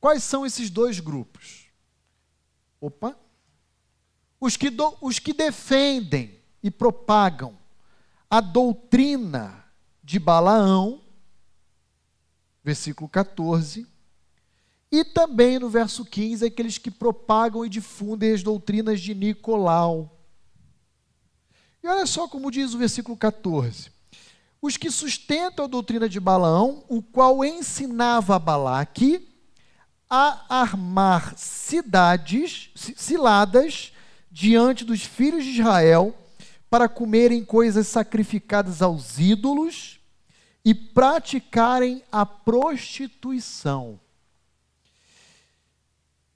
[0.00, 1.68] Quais são esses dois grupos?
[2.80, 3.16] Opa!
[4.40, 7.56] Os que, do, os que defendem e propagam
[8.28, 9.64] a doutrina
[10.02, 11.00] de Balaão,
[12.64, 13.86] versículo 14,
[14.90, 20.18] e também no verso 15, aqueles que propagam e difundem as doutrinas de Nicolau.
[21.84, 23.92] E olha só como diz o versículo 14:
[24.62, 29.26] os que sustentam a doutrina de Balaão, o qual ensinava a Balaque
[30.08, 33.92] a armar cidades, ciladas,
[34.30, 36.14] diante dos filhos de Israel,
[36.68, 40.00] para comerem coisas sacrificadas aos ídolos
[40.64, 43.98] e praticarem a prostituição.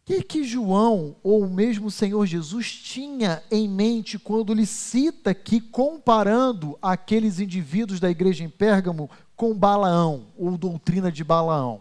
[0.05, 5.62] Que, que João, ou mesmo o Senhor Jesus, tinha em mente quando lhe cita aqui,
[5.62, 11.81] comparando aqueles indivíduos da igreja em Pérgamo com Balaão, ou doutrina de Balaão?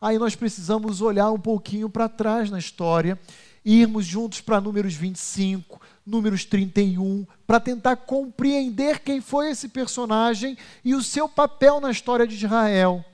[0.00, 3.18] Aí nós precisamos olhar um pouquinho para trás na história,
[3.64, 10.94] irmos juntos para números 25, números 31, para tentar compreender quem foi esse personagem e
[10.94, 13.04] o seu papel na história de Israel.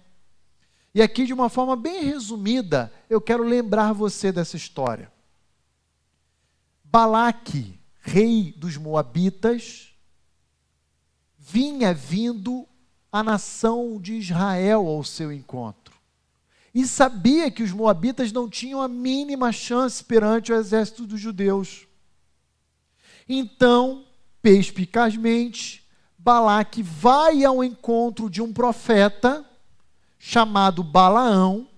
[0.97, 5.13] E aqui, de uma forma bem resumida, eu quero lembrar você dessa história.
[6.83, 9.95] Balaque, rei dos Moabitas,
[11.39, 12.67] vinha vindo
[13.13, 15.95] a nação de Israel ao seu encontro.
[16.75, 21.87] e sabia que os moabitas não tinham a mínima chance perante o exército dos judeus.
[23.29, 24.07] Então,
[24.41, 25.87] perspicazmente,
[26.17, 29.45] Balaque vai ao encontro de um profeta
[30.19, 31.69] chamado Balaão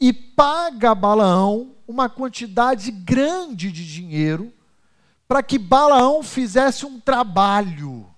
[0.00, 4.52] e paga a Balaão uma quantidade grande de dinheiro
[5.26, 8.08] para que Balaão fizesse um trabalho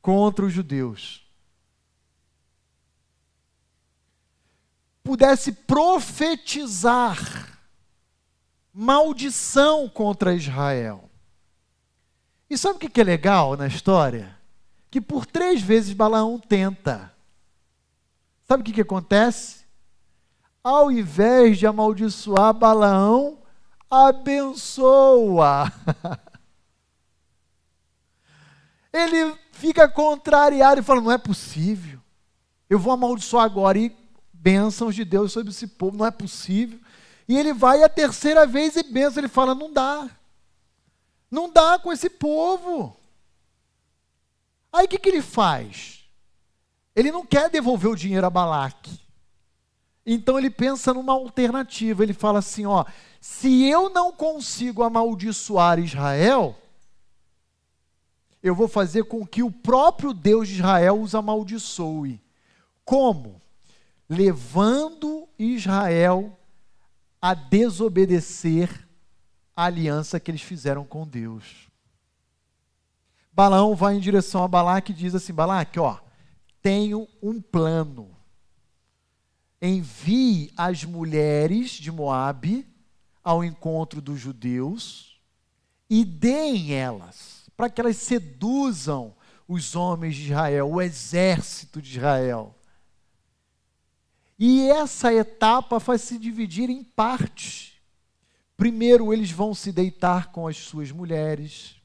[0.00, 1.22] contra os judeus.
[5.02, 7.18] pudesse profetizar
[8.72, 11.10] maldição contra Israel.
[12.48, 14.38] E sabe o que é legal na história?
[14.90, 17.11] Que por três vezes Balaão tenta.
[18.44, 19.62] Sabe o que, que acontece?
[20.62, 23.38] Ao invés de amaldiçoar Balaão,
[23.90, 25.72] abençoa.
[28.92, 32.00] Ele fica contrariado e fala: não é possível.
[32.68, 33.78] Eu vou amaldiçoar agora.
[33.78, 33.96] E
[34.32, 36.78] bênçãos de Deus sobre esse povo, não é possível.
[37.28, 40.10] E ele vai a terceira vez e benção, ele fala: não dá.
[41.30, 42.96] Não dá com esse povo.
[44.72, 46.01] Aí o que, que ele faz?
[46.94, 49.00] Ele não quer devolver o dinheiro a Balaque.
[50.04, 52.02] Então ele pensa numa alternativa.
[52.02, 52.84] Ele fala assim: ó,
[53.20, 56.56] se eu não consigo amaldiçoar Israel,
[58.42, 62.20] eu vou fazer com que o próprio Deus de Israel os amaldiçoe.
[62.84, 63.42] Como?
[64.12, 66.38] levando Israel
[67.20, 68.86] a desobedecer
[69.56, 71.68] a aliança que eles fizeram com Deus.
[73.32, 75.96] Balaão vai em direção a Balaque e diz assim: Balaque, ó,
[76.62, 78.16] tenho um plano.
[79.60, 82.66] Envie as mulheres de Moabe
[83.22, 85.20] ao encontro dos judeus
[85.88, 89.14] e deem elas, para que elas seduzam
[89.46, 92.54] os homens de Israel, o exército de Israel.
[94.38, 97.74] E essa etapa vai se dividir em partes.
[98.56, 101.76] Primeiro, eles vão se deitar com as suas mulheres.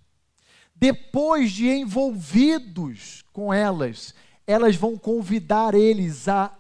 [0.76, 4.16] Depois de envolvidos com elas,
[4.48, 6.58] elas vão convidar eles à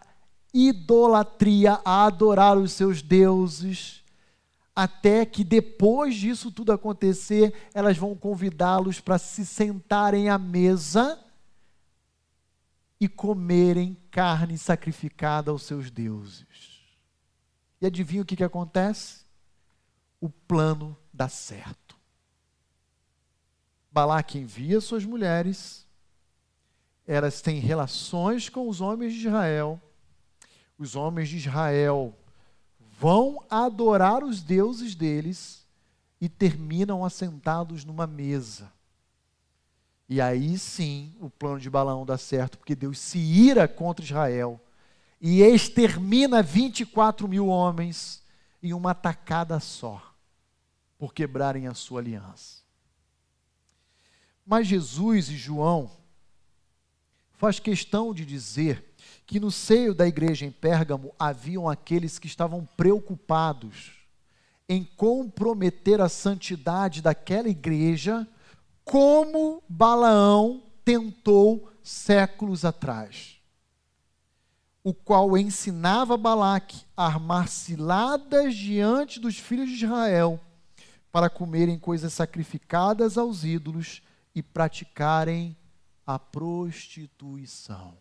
[0.53, 4.03] idolatria, a adorar os seus deuses,
[4.75, 11.19] até que depois disso tudo acontecer, elas vão convidá-los para se sentarem à mesa
[12.99, 16.45] e comerem carne sacrificada aos seus deuses.
[17.79, 19.25] E adivinha o que, que acontece?
[20.19, 21.95] O plano dá certo.
[23.91, 25.86] Balaque envia suas mulheres,
[27.08, 29.82] elas têm relações com os homens de Israel,
[30.78, 32.14] os homens de Israel
[32.99, 35.66] vão adorar os deuses deles
[36.20, 38.72] e terminam assentados numa mesa.
[40.10, 44.60] E aí sim o plano de Balaão dá certo, porque Deus se ira contra Israel
[45.20, 48.22] e extermina 24 mil homens
[48.62, 50.14] em uma tacada só,
[50.97, 52.62] por quebrarem a sua aliança.
[54.45, 55.91] Mas Jesus e João
[57.38, 58.83] faz questão de dizer
[59.25, 63.93] que no seio da igreja em Pérgamo haviam aqueles que estavam preocupados
[64.67, 68.27] em comprometer a santidade daquela igreja
[68.83, 73.38] como Balaão tentou séculos atrás,
[74.83, 80.39] o qual ensinava Balaque a armar ciladas diante dos filhos de Israel
[81.11, 84.01] para comerem coisas sacrificadas aos ídolos
[84.33, 85.55] e praticarem
[86.08, 87.97] a prostituição.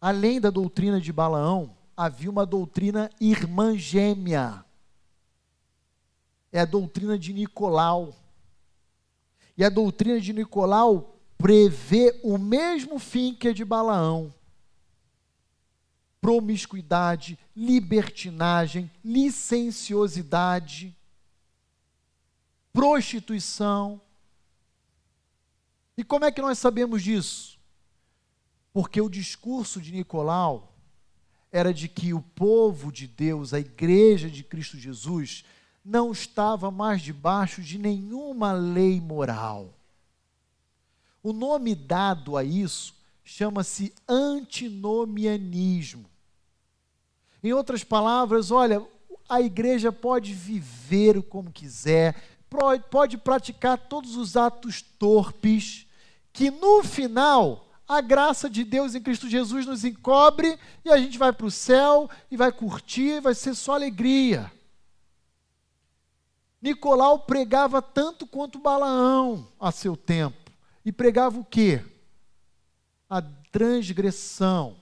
[0.00, 4.64] Além da doutrina de Balaão, havia uma doutrina irmã gêmea
[6.54, 8.14] é a doutrina de Nicolau.
[9.58, 14.32] E a doutrina de Nicolau prevê o mesmo fim que a de Balaão:
[16.20, 20.96] promiscuidade, libertinagem, licenciosidade,
[22.74, 23.98] prostituição.
[25.96, 27.58] E como é que nós sabemos disso?
[28.72, 30.74] Porque o discurso de Nicolau
[31.52, 35.44] era de que o povo de Deus, a igreja de Cristo Jesus,
[35.84, 39.72] não estava mais debaixo de nenhuma lei moral.
[41.22, 46.10] O nome dado a isso chama-se antinomianismo.
[47.42, 48.84] Em outras palavras, olha,
[49.28, 52.33] a igreja pode viver como quiser,
[52.90, 55.86] pode praticar todos os atos torpes,
[56.32, 61.18] que no final a graça de Deus em Cristo Jesus nos encobre e a gente
[61.18, 64.50] vai para o céu e vai curtir, vai ser só alegria.
[66.60, 70.50] Nicolau pregava tanto quanto Balaão a seu tempo.
[70.82, 71.82] E pregava o quê?
[73.08, 74.76] a transgressão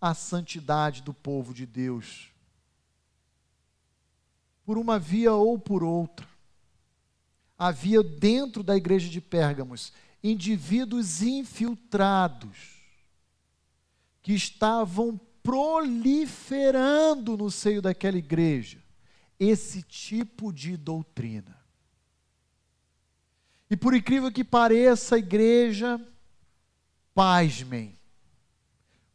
[0.00, 2.32] à santidade do povo de Deus.
[4.64, 6.27] Por uma via ou por outra.
[7.58, 9.92] Havia dentro da igreja de Pérgamos
[10.22, 12.78] indivíduos infiltrados
[14.22, 18.78] que estavam proliferando no seio daquela igreja
[19.38, 21.56] esse tipo de doutrina.
[23.70, 26.00] E por incrível que pareça, a igreja,
[27.14, 27.98] pasmem,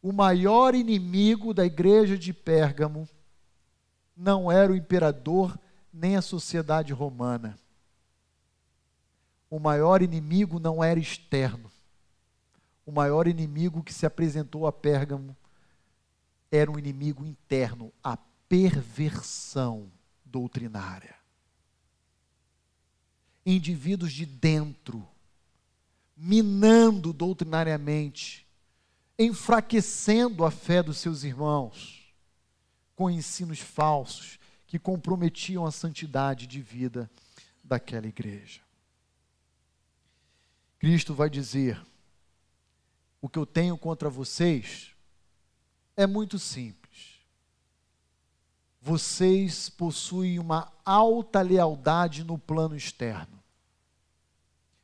[0.02, 3.08] o maior inimigo da igreja de Pérgamo
[4.16, 5.58] não era o imperador
[5.92, 7.58] nem a sociedade romana.
[9.54, 11.70] O maior inimigo não era externo.
[12.84, 15.36] O maior inimigo que se apresentou a Pérgamo
[16.50, 18.16] era um inimigo interno, a
[18.48, 19.92] perversão
[20.24, 21.14] doutrinária.
[23.46, 25.06] Indivíduos de dentro,
[26.16, 28.44] minando doutrinariamente,
[29.16, 32.12] enfraquecendo a fé dos seus irmãos,
[32.96, 34.36] com ensinos falsos
[34.66, 37.08] que comprometiam a santidade de vida
[37.62, 38.63] daquela igreja.
[40.84, 41.80] Cristo vai dizer:
[43.20, 44.90] o que eu tenho contra vocês
[45.96, 46.84] é muito simples
[48.84, 53.42] vocês possuem uma alta lealdade no plano externo,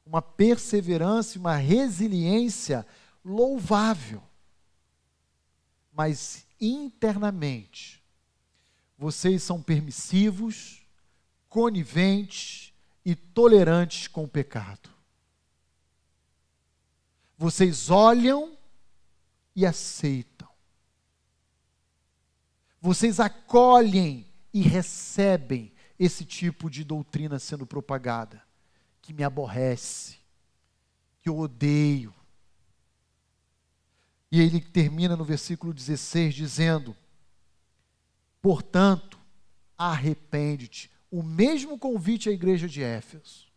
[0.06, 2.86] uma perseverança e uma resiliência
[3.22, 4.22] louvável,
[5.92, 8.02] mas internamente
[8.96, 10.80] vocês são permissivos,
[11.46, 12.72] coniventes
[13.04, 14.99] e tolerantes com o pecado.
[17.40, 18.56] Vocês olham
[19.56, 20.40] e aceitam
[22.80, 28.42] vocês acolhem e recebem esse tipo de doutrina sendo propagada,
[29.02, 30.16] que me aborrece,
[31.20, 32.14] que eu odeio.
[34.32, 36.96] E ele termina no versículo 16 dizendo:
[38.40, 39.18] Portanto,
[39.76, 40.90] arrepende-te.
[41.10, 43.48] O mesmo convite à igreja de Éfeso.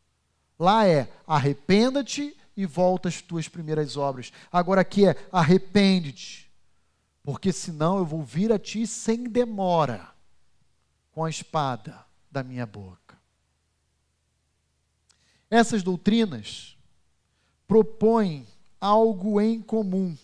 [0.60, 4.32] Lá é: arrependa-te e volta às tuas primeiras obras.
[4.52, 6.44] Agora aqui é: arrepende-te
[7.24, 10.14] porque senão eu vou vir a ti sem demora,
[11.12, 13.18] com a espada da minha boca.
[15.50, 16.78] Essas doutrinas
[17.66, 18.46] propõem
[18.80, 20.18] algo em comum.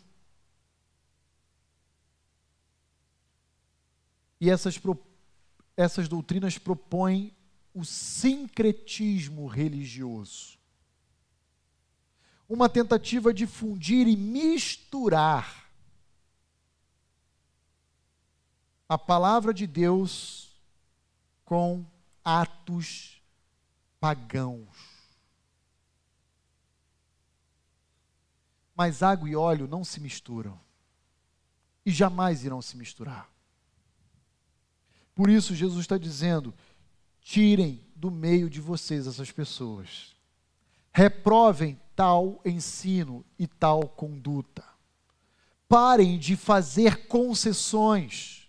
[4.42, 4.80] E essas,
[5.78, 7.34] essas doutrinas propõem
[7.74, 10.59] o sincretismo religioso.
[12.50, 15.70] Uma tentativa de fundir e misturar
[18.89, 20.52] a palavra de Deus
[21.45, 21.86] com
[22.26, 23.22] atos
[24.00, 24.68] pagãos.
[28.76, 30.60] Mas água e óleo não se misturam
[31.86, 33.30] e jamais irão se misturar.
[35.14, 36.54] Por isso, Jesus está dizendo:
[37.22, 40.16] tirem do meio de vocês essas pessoas,
[40.91, 44.64] reprovem tal ensino e tal conduta,
[45.68, 48.39] parem de fazer concessões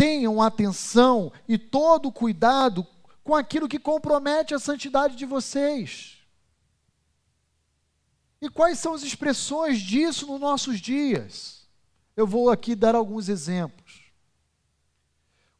[0.00, 2.86] tenham atenção e todo cuidado
[3.22, 6.16] com aquilo que compromete a santidade de vocês.
[8.40, 11.68] E quais são as expressões disso nos nossos dias?
[12.16, 14.10] Eu vou aqui dar alguns exemplos.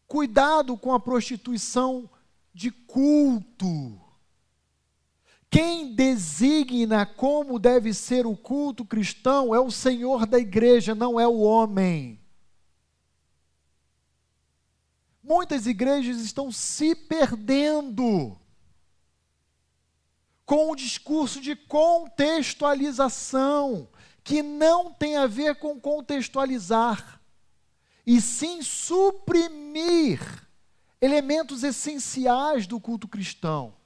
[0.09, 2.09] Cuidado com a prostituição
[2.55, 4.01] de culto.
[5.51, 11.27] Quem designa como deve ser o culto cristão é o Senhor da igreja, não é
[11.27, 12.21] o homem.
[15.21, 18.39] Muitas igrejas estão se perdendo
[20.47, 23.89] com o discurso de contextualização,
[24.23, 27.21] que não tem a ver com contextualizar,
[28.07, 30.21] e sim suprimir
[31.01, 33.80] elementos essenciais do culto cristão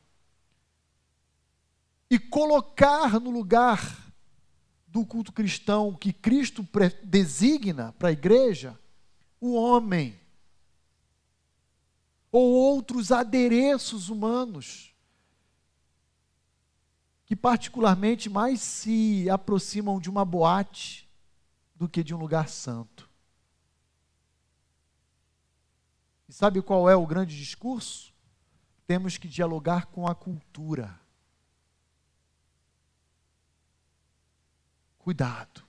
[2.14, 4.12] e colocar no lugar
[4.86, 6.64] do culto cristão que Cristo
[7.02, 8.78] designa para a igreja
[9.40, 10.16] o homem
[12.30, 14.94] ou outros adereços humanos
[17.26, 21.10] que particularmente mais se aproximam de uma boate
[21.74, 23.10] do que de um lugar santo.
[26.28, 28.14] E sabe qual é o grande discurso?
[28.86, 31.02] Temos que dialogar com a cultura.
[35.04, 35.62] Cuidado.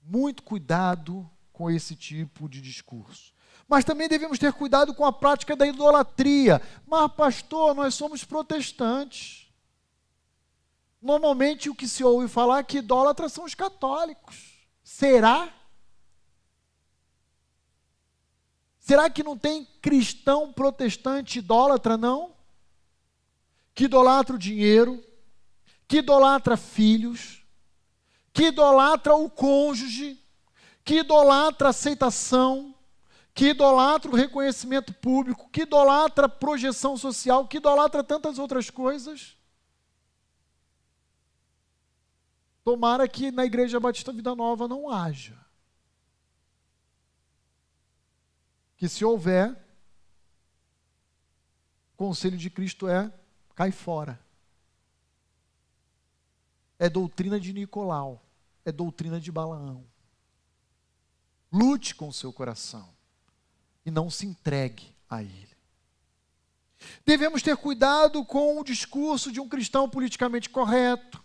[0.00, 3.34] Muito cuidado com esse tipo de discurso.
[3.66, 6.62] Mas também devemos ter cuidado com a prática da idolatria.
[6.86, 9.52] Mas, pastor, nós somos protestantes.
[11.02, 14.68] Normalmente o que se ouve falar é que idólatras são os católicos.
[14.84, 15.52] Será?
[18.78, 22.36] Será que não tem cristão protestante idólatra, não?
[23.74, 25.04] Que idolatra o dinheiro,
[25.88, 27.43] que idolatra filhos,
[28.34, 30.20] que idolatra o cônjuge,
[30.84, 32.74] que idolatra a aceitação,
[33.32, 39.36] que idolatra o reconhecimento público, que idolatra a projeção social, que idolatra tantas outras coisas.
[42.64, 45.38] Tomara que na Igreja Batista Vida Nova não haja.
[48.76, 49.52] Que se houver,
[51.92, 53.12] o conselho de Cristo é
[53.54, 54.18] cai fora.
[56.80, 58.23] É doutrina de Nicolau,
[58.64, 59.84] é doutrina de Balaão.
[61.52, 62.88] Lute com o seu coração
[63.84, 65.54] e não se entregue a ele.
[67.04, 71.22] Devemos ter cuidado com o discurso de um cristão politicamente correto,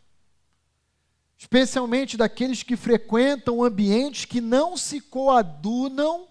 [1.38, 6.28] especialmente daqueles que frequentam ambientes que não se coadunam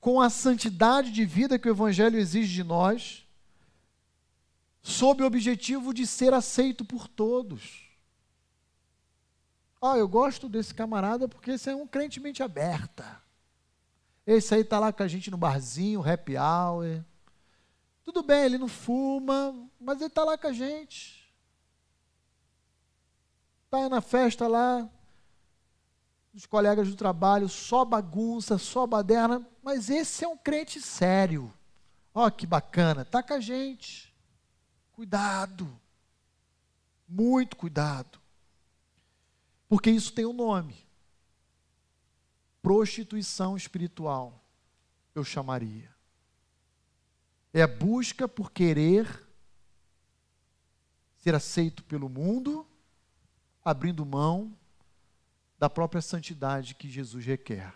[0.00, 3.26] com a santidade de vida que o Evangelho exige de nós,
[4.82, 7.89] sob o objetivo de ser aceito por todos.
[9.80, 13.20] Ah, eu gosto desse camarada porque esse é um crente mente aberta.
[14.26, 17.02] Esse aí está lá com a gente no barzinho, happy hour.
[18.04, 21.20] Tudo bem, ele não fuma, mas ele está lá com a gente.
[23.64, 24.88] Está na festa lá,
[26.32, 31.52] dos colegas do trabalho, só bagunça, só baderna, mas esse é um crente sério.
[32.12, 34.14] Ó, que bacana, está com a gente.
[34.92, 35.68] Cuidado.
[37.08, 38.19] Muito cuidado.
[39.70, 40.84] Porque isso tem um nome
[42.60, 44.44] prostituição espiritual,
[45.14, 45.88] eu chamaria.
[47.54, 49.26] É a busca por querer
[51.16, 52.66] ser aceito pelo mundo,
[53.64, 54.54] abrindo mão
[55.58, 57.72] da própria santidade que Jesus requer.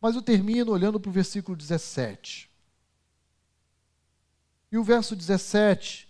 [0.00, 2.50] Mas eu termino olhando para o versículo 17.
[4.72, 6.05] E o verso 17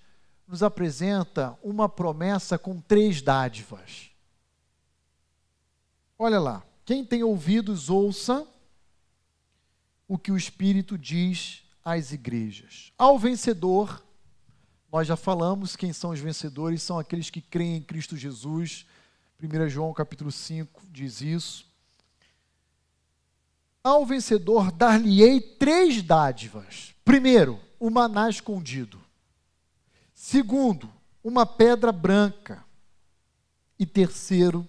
[0.46, 4.10] nos apresenta uma promessa com três dádivas.
[6.18, 8.46] Olha lá, quem tem ouvidos, ouça
[10.08, 12.92] o que o Espírito diz às igrejas.
[12.96, 14.02] Ao vencedor,
[14.90, 18.86] nós já falamos quem são os vencedores, são aqueles que creem em Cristo Jesus.
[19.42, 21.66] 1 João capítulo 5 diz isso.
[23.82, 26.94] Ao vencedor dar-lhe-ei três dádivas.
[27.04, 29.05] Primeiro, o maná escondido.
[30.16, 30.90] Segundo,
[31.22, 32.64] uma pedra branca.
[33.78, 34.66] E terceiro,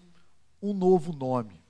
[0.61, 1.63] um novo nome.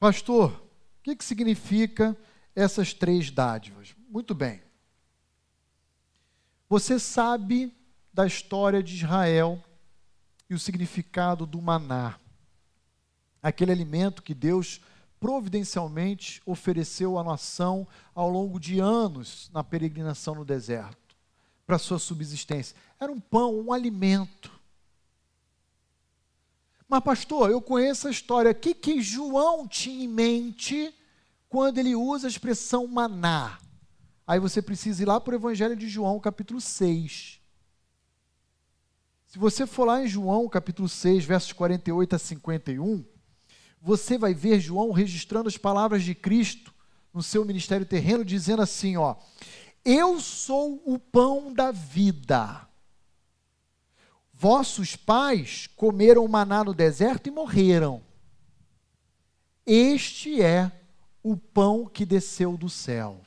[0.00, 2.16] Pastor, o que, que significa
[2.52, 3.94] essas três dádivas?
[4.08, 4.60] Muito bem.
[6.68, 7.72] Você sabe
[8.12, 9.62] da história de Israel
[10.50, 12.18] e o significado do maná,
[13.40, 14.80] aquele alimento que Deus
[15.24, 21.16] providencialmente ofereceu à nação ao longo de anos na peregrinação no deserto,
[21.66, 22.76] para sua subsistência.
[23.00, 24.52] Era um pão, um alimento.
[26.86, 28.50] Mas, pastor, eu conheço a história.
[28.50, 30.94] O que, que João tinha em mente
[31.48, 33.58] quando ele usa a expressão maná?
[34.26, 37.40] Aí você precisa ir lá para o Evangelho de João, capítulo 6.
[39.28, 43.13] Se você for lá em João, capítulo 6, versos 48 a 51,
[43.84, 46.72] você vai ver João registrando as palavras de Cristo
[47.12, 49.14] no seu ministério terreno, dizendo assim: ó,
[49.84, 52.66] Eu sou o pão da vida.
[54.32, 58.02] Vossos pais comeram maná no deserto e morreram.
[59.66, 60.72] Este é
[61.22, 63.20] o pão que desceu do céu,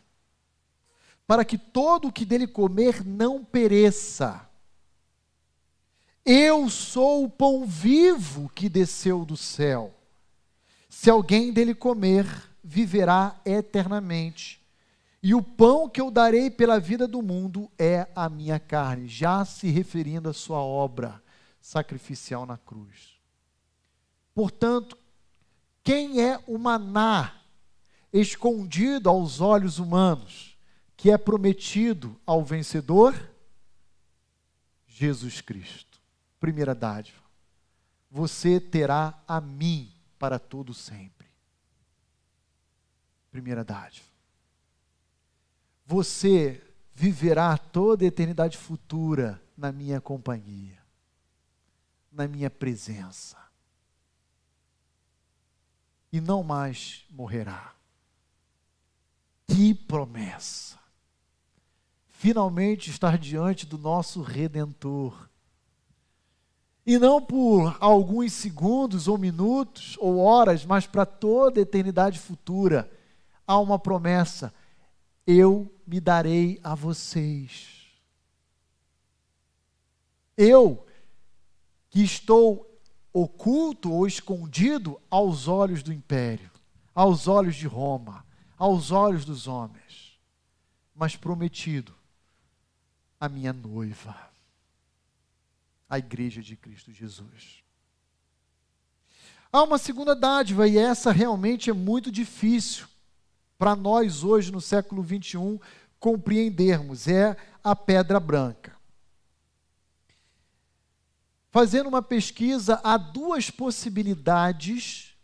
[1.27, 4.49] para que todo o que dele comer não pereça.
[6.25, 9.96] Eu sou o pão vivo que desceu do céu.
[10.99, 12.25] Se alguém dele comer,
[12.63, 14.59] viverá eternamente.
[15.21, 19.45] E o pão que eu darei pela vida do mundo é a minha carne, já
[19.45, 21.21] se referindo à sua obra
[21.61, 23.21] sacrificial na cruz.
[24.33, 24.97] Portanto,
[25.83, 27.41] quem é o maná
[28.11, 30.57] escondido aos olhos humanos,
[30.97, 33.13] que é prometido ao vencedor?
[34.87, 36.01] Jesus Cristo.
[36.39, 37.21] Primeira dádiva.
[38.09, 41.27] Você terá a mim para todo sempre.
[43.31, 44.17] Primeira dádiva
[45.85, 46.61] você
[46.93, 50.77] viverá toda a eternidade futura na minha companhia,
[52.11, 53.37] na minha presença.
[56.11, 57.73] E não mais morrerá.
[59.47, 60.77] Que promessa!
[62.17, 65.29] finalmente estar diante do nosso Redentor.
[66.87, 72.89] E não por alguns segundos ou minutos ou horas, mas para toda a eternidade futura.
[73.45, 74.53] Há uma promessa:
[75.27, 77.91] eu me darei a vocês.
[80.37, 80.87] Eu,
[81.89, 82.65] que estou
[83.11, 86.49] oculto ou escondido aos olhos do império,
[86.95, 88.25] aos olhos de Roma,
[88.57, 90.17] aos olhos dos homens,
[90.95, 91.93] mas prometido
[93.19, 94.15] à minha noiva,
[95.89, 97.63] a igreja de Cristo Jesus.
[99.51, 102.87] Há uma segunda dádiva, e essa realmente é muito difícil
[103.57, 105.59] para nós hoje, no século 21,
[105.99, 108.75] compreendermos: é a pedra branca.
[111.49, 115.15] Fazendo uma pesquisa, há duas possibilidades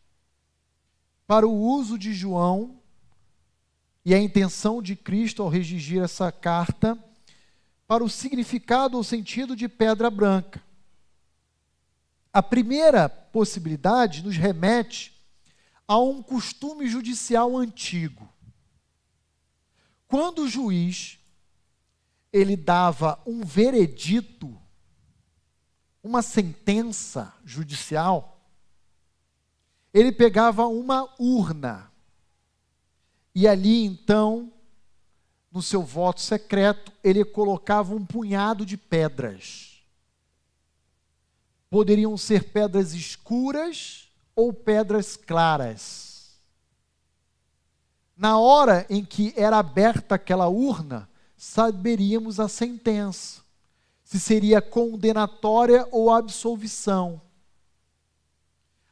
[1.28, 2.80] para o uso de João
[4.06, 6.98] e a intenção de Cristo ao redigir essa carta
[7.94, 10.64] para o significado ou sentido de pedra branca.
[12.34, 15.14] A primeira possibilidade nos remete
[15.88, 18.28] a um costume judicial antigo.
[20.08, 21.20] Quando o juiz
[22.32, 24.60] ele dava um veredito
[26.02, 28.44] uma sentença judicial,
[29.94, 31.92] ele pegava uma urna
[33.36, 34.52] e ali então,
[35.54, 39.84] no seu voto secreto, ele colocava um punhado de pedras.
[41.70, 46.40] Poderiam ser pedras escuras ou pedras claras.
[48.18, 53.44] Na hora em que era aberta aquela urna, saberíamos a sentença
[54.14, 57.20] se seria condenatória ou absolvição.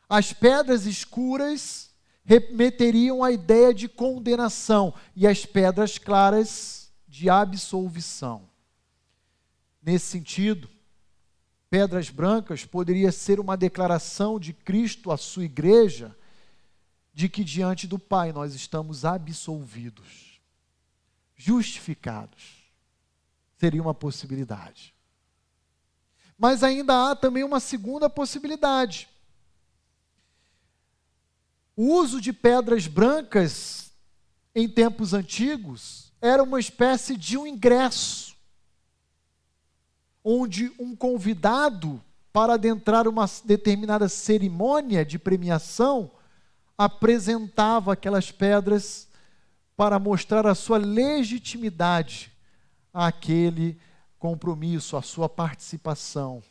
[0.09, 1.91] As pedras escuras
[2.24, 8.49] remeteriam à ideia de condenação e as pedras claras de absolvição.
[9.82, 10.69] Nesse sentido,
[11.69, 16.15] pedras brancas poderia ser uma declaração de Cristo à sua igreja
[17.13, 20.39] de que diante do Pai nós estamos absolvidos,
[21.36, 22.61] justificados.
[23.57, 24.93] Seria uma possibilidade.
[26.38, 29.07] Mas ainda há também uma segunda possibilidade.
[31.76, 33.91] O uso de pedras brancas
[34.53, 38.36] em tempos antigos era uma espécie de um ingresso,
[40.24, 42.01] onde um convidado
[42.32, 46.11] para adentrar uma determinada cerimônia de premiação
[46.78, 49.07] apresentava aquelas pedras
[49.76, 52.32] para mostrar a sua legitimidade
[52.93, 53.80] àquele
[54.19, 56.43] compromisso, a sua participação.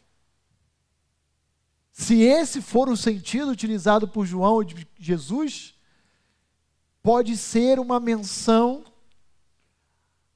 [2.01, 5.75] Se esse for o sentido utilizado por João de Jesus,
[7.03, 8.83] pode ser uma menção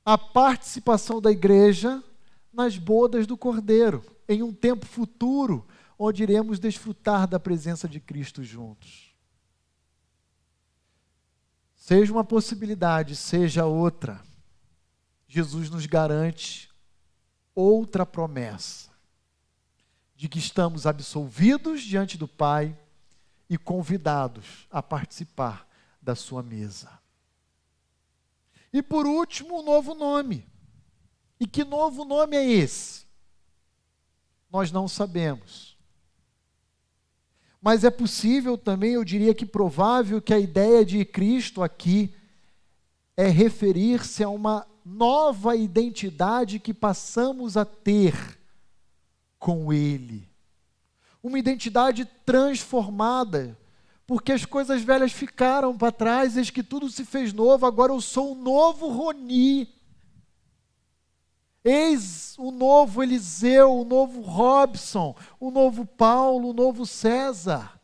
[0.04, 2.04] à participação da igreja
[2.52, 5.66] nas bodas do Cordeiro, em um tempo futuro,
[5.98, 9.14] onde iremos desfrutar da presença de Cristo juntos.
[11.74, 14.22] Seja uma possibilidade, seja outra,
[15.26, 16.70] Jesus nos garante
[17.54, 18.93] outra promessa
[20.14, 22.76] de que estamos absolvidos diante do Pai
[23.48, 25.68] e convidados a participar
[26.00, 26.90] da sua mesa.
[28.72, 30.46] E por último, um novo nome.
[31.38, 33.04] E que novo nome é esse?
[34.50, 35.76] Nós não sabemos.
[37.60, 42.14] Mas é possível também, eu diria que provável, que a ideia de Cristo aqui
[43.16, 48.14] é referir-se a uma nova identidade que passamos a ter
[49.44, 50.26] com Ele.
[51.22, 53.58] Uma identidade transformada,
[54.06, 58.00] porque as coisas velhas ficaram para trás, eis que tudo se fez novo, agora eu
[58.00, 59.68] sou o novo Roni.
[61.62, 67.78] Eis o novo Eliseu, o novo Robson, o novo Paulo, o novo César.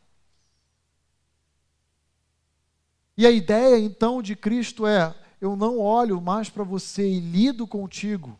[3.18, 7.66] E a ideia então de Cristo é: eu não olho mais para você e lido
[7.66, 8.38] contigo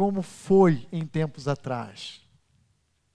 [0.00, 2.26] como foi em tempos atrás.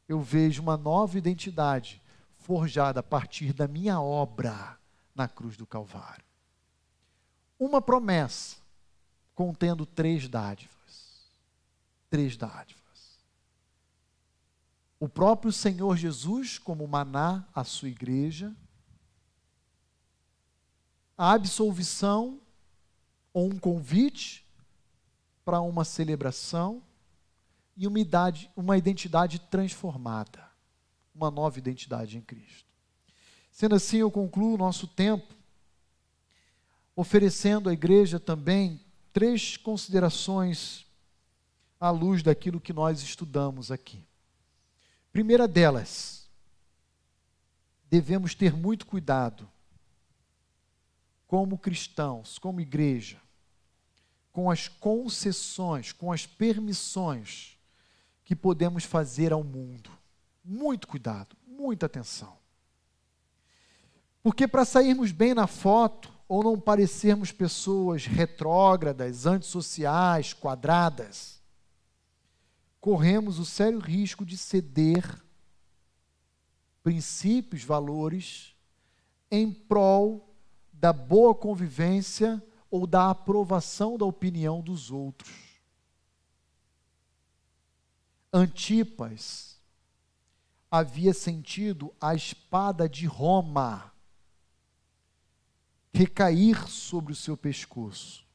[0.08, 2.00] Eu vejo uma nova identidade
[2.36, 4.78] forjada a partir da minha obra
[5.16, 6.24] na cruz do Calvário.
[7.58, 8.58] Uma promessa
[9.34, 11.28] contendo três dádivas.
[12.08, 13.26] Três dádivas.
[15.00, 18.56] O próprio Senhor Jesus, como maná à sua igreja,
[21.18, 22.40] a absolvição
[23.34, 24.45] ou um convite
[25.46, 26.82] para uma celebração
[27.78, 30.44] e uma, idade, uma identidade transformada,
[31.14, 32.66] uma nova identidade em Cristo.
[33.52, 35.34] Sendo assim, eu concluo o nosso tempo
[36.96, 38.82] oferecendo à igreja também
[39.14, 40.86] três considerações
[41.80, 44.04] à luz daquilo que nós estudamos aqui.
[45.12, 46.28] Primeira delas,
[47.90, 49.50] devemos ter muito cuidado,
[51.28, 53.22] como cristãos, como igreja,
[54.36, 57.58] com as concessões, com as permissões
[58.22, 59.90] que podemos fazer ao mundo.
[60.44, 62.36] Muito cuidado, muita atenção.
[64.22, 71.42] Porque para sairmos bem na foto, ou não parecermos pessoas retrógradas, antissociais, quadradas,
[72.82, 75.24] corremos o sério risco de ceder
[76.84, 78.54] princípios, valores,
[79.32, 80.36] em prol
[80.74, 82.44] da boa convivência
[82.76, 85.32] ou da aprovação da opinião dos outros.
[88.34, 89.58] Antipas
[90.70, 93.94] havia sentido a espada de Roma
[95.94, 98.26] recair sobre o seu pescoço.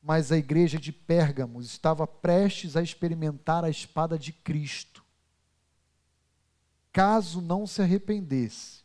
[0.00, 5.04] Mas a igreja de Pérgamos estava prestes a experimentar a espada de Cristo.
[6.92, 8.83] Caso não se arrependesse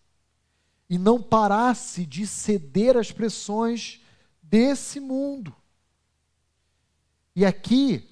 [0.90, 4.02] e não parasse de ceder às pressões
[4.42, 5.56] desse mundo.
[7.36, 8.10] E aqui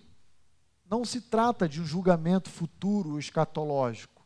[0.85, 4.25] não se trata de um julgamento futuro escatológico,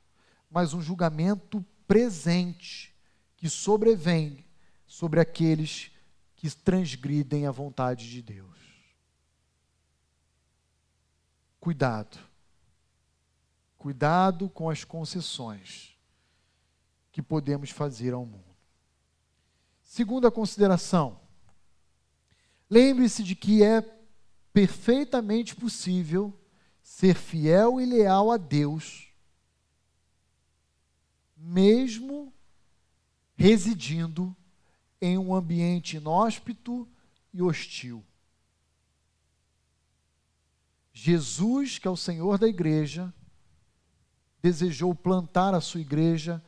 [0.49, 2.93] mas um julgamento presente
[3.37, 4.45] que sobrevém
[4.85, 5.89] sobre aqueles
[6.35, 8.59] que transgridem a vontade de Deus.
[11.59, 12.19] Cuidado.
[13.77, 15.90] Cuidado com as concessões
[17.11, 18.55] que podemos fazer ao mundo.
[19.81, 21.19] Segunda consideração.
[22.69, 23.81] Lembre-se de que é
[24.53, 26.37] perfeitamente possível
[26.81, 29.09] ser fiel e leal a Deus,
[31.35, 32.33] mesmo
[33.35, 34.35] residindo
[35.01, 36.87] em um ambiente inóspito
[37.33, 38.05] e hostil.
[40.93, 43.13] Jesus, que é o Senhor da igreja,
[44.41, 46.43] desejou plantar a sua igreja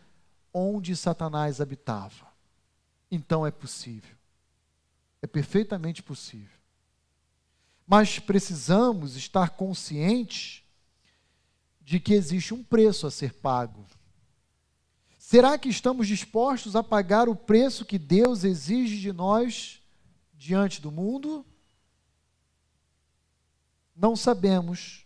[0.53, 2.27] onde Satanás habitava.
[3.09, 4.15] Então é possível.
[5.21, 6.57] É perfeitamente possível.
[7.87, 10.63] Mas precisamos estar conscientes
[11.81, 13.85] de que existe um preço a ser pago.
[15.17, 19.81] Será que estamos dispostos a pagar o preço que Deus exige de nós
[20.33, 21.45] diante do mundo?
[23.95, 25.05] Não sabemos,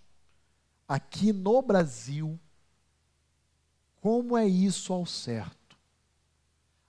[0.87, 2.39] aqui no Brasil,
[4.01, 5.77] como é isso ao certo.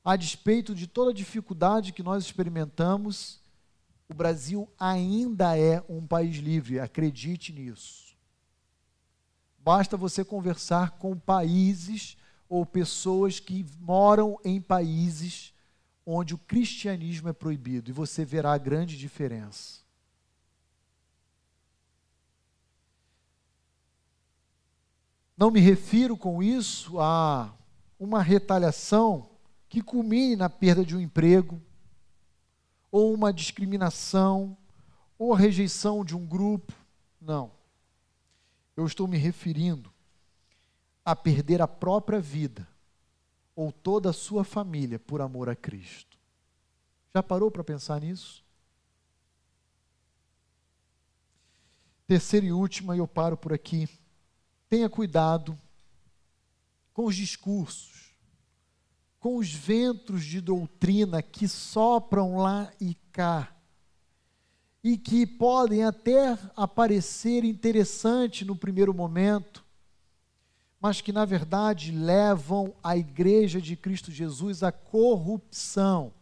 [0.04, 3.40] A despeito de toda a dificuldade que nós experimentamos,
[4.08, 8.16] o Brasil ainda é um país livre, acredite nisso.
[9.58, 12.16] Basta você conversar com países
[12.48, 15.52] ou pessoas que moram em países
[16.06, 19.80] onde o cristianismo é proibido, e você verá a grande diferença.
[25.38, 27.54] Não me refiro com isso a
[27.96, 29.30] uma retaliação
[29.68, 31.62] que culmine na perda de um emprego,
[32.90, 34.56] ou uma discriminação,
[35.16, 36.72] ou a rejeição de um grupo.
[37.20, 37.52] Não.
[38.76, 39.92] Eu estou me referindo
[41.04, 42.66] a perder a própria vida
[43.54, 46.18] ou toda a sua família por amor a Cristo.
[47.14, 48.44] Já parou para pensar nisso?
[52.08, 53.88] Terceira e última, e eu paro por aqui.
[54.68, 55.58] Tenha cuidado
[56.92, 58.12] com os discursos,
[59.18, 63.54] com os ventos de doutrina que sopram lá e cá,
[64.82, 69.64] e que podem até aparecer interessante no primeiro momento,
[70.80, 76.12] mas que na verdade levam a igreja de Cristo Jesus à corrupção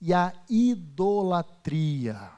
[0.00, 2.37] e à idolatria.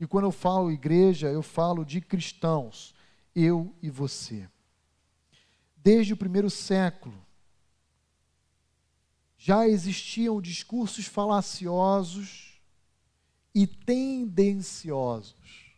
[0.00, 2.94] E quando eu falo igreja, eu falo de cristãos,
[3.34, 4.48] eu e você.
[5.76, 7.24] Desde o primeiro século,
[9.36, 12.60] já existiam discursos falaciosos
[13.54, 15.70] e tendenciosos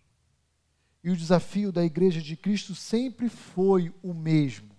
[1.05, 4.71] e o desafio da Igreja de Cristo sempre foi o mesmo: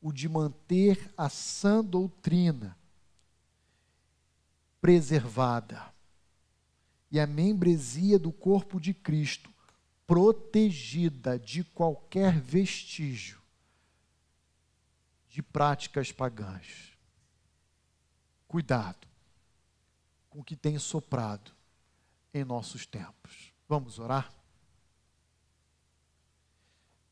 [0.00, 2.76] o de manter a sã doutrina
[4.80, 5.93] preservada
[7.14, 9.48] e a membresia do corpo de Cristo
[10.04, 13.40] protegida de qualquer vestígio
[15.28, 16.98] de práticas pagãs.
[18.48, 19.06] Cuidado
[20.28, 21.52] com o que tem soprado
[22.34, 23.52] em nossos tempos.
[23.68, 24.34] Vamos orar?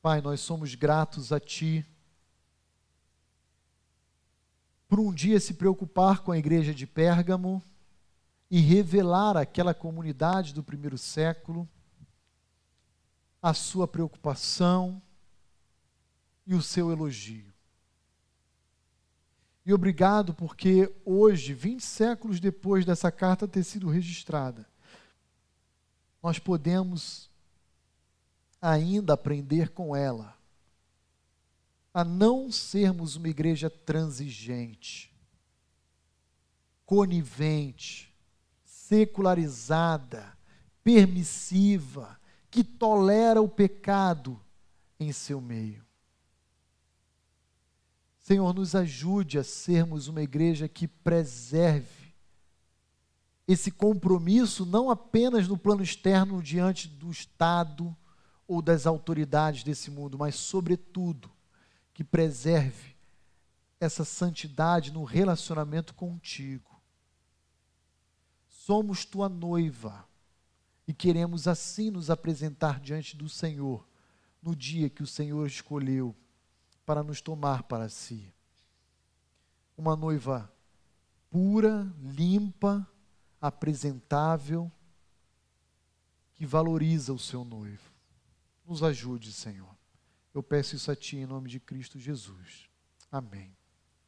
[0.03, 1.87] Pai, nós somos gratos a Ti
[4.89, 7.63] por um dia se preocupar com a igreja de Pérgamo
[8.53, 11.67] e revelar àquela comunidade do primeiro século
[13.41, 15.01] a sua preocupação
[16.47, 17.51] e o seu elogio.
[19.65, 24.69] E obrigado porque hoje, 20 séculos depois dessa carta ter sido registrada,
[26.23, 27.31] nós podemos
[28.61, 30.37] ainda aprender com ela
[31.95, 35.11] a não sermos uma igreja transigente,
[36.85, 38.12] conivente,
[38.93, 40.37] secularizada,
[40.85, 42.21] permissiva,
[42.51, 44.39] que tolera o pecado
[45.01, 45.83] em seu meio.
[48.21, 52.13] Senhor, nos ajude a sermos uma igreja que preserve
[53.49, 57.97] esse compromisso não apenas no plano externo diante do Estado
[58.47, 61.31] ou das autoridades desse mundo, mas, sobretudo,
[61.95, 62.95] que preserve
[63.81, 66.72] essa santidade no relacionamento contigo.
[68.65, 70.09] Somos tua noiva
[70.87, 73.85] e queremos assim nos apresentar diante do Senhor
[74.41, 76.15] no dia que o Senhor escolheu
[76.87, 78.33] para nos tomar para si.
[79.77, 80.49] Uma noiva
[81.29, 82.89] pura, limpa,
[83.41, 84.71] apresentável,
[86.33, 87.91] que valoriza o seu noivo.
[88.65, 89.77] Nos ajude, Senhor.
[90.33, 92.69] Eu peço isso a Ti em nome de Cristo Jesus.
[93.11, 93.57] Amém.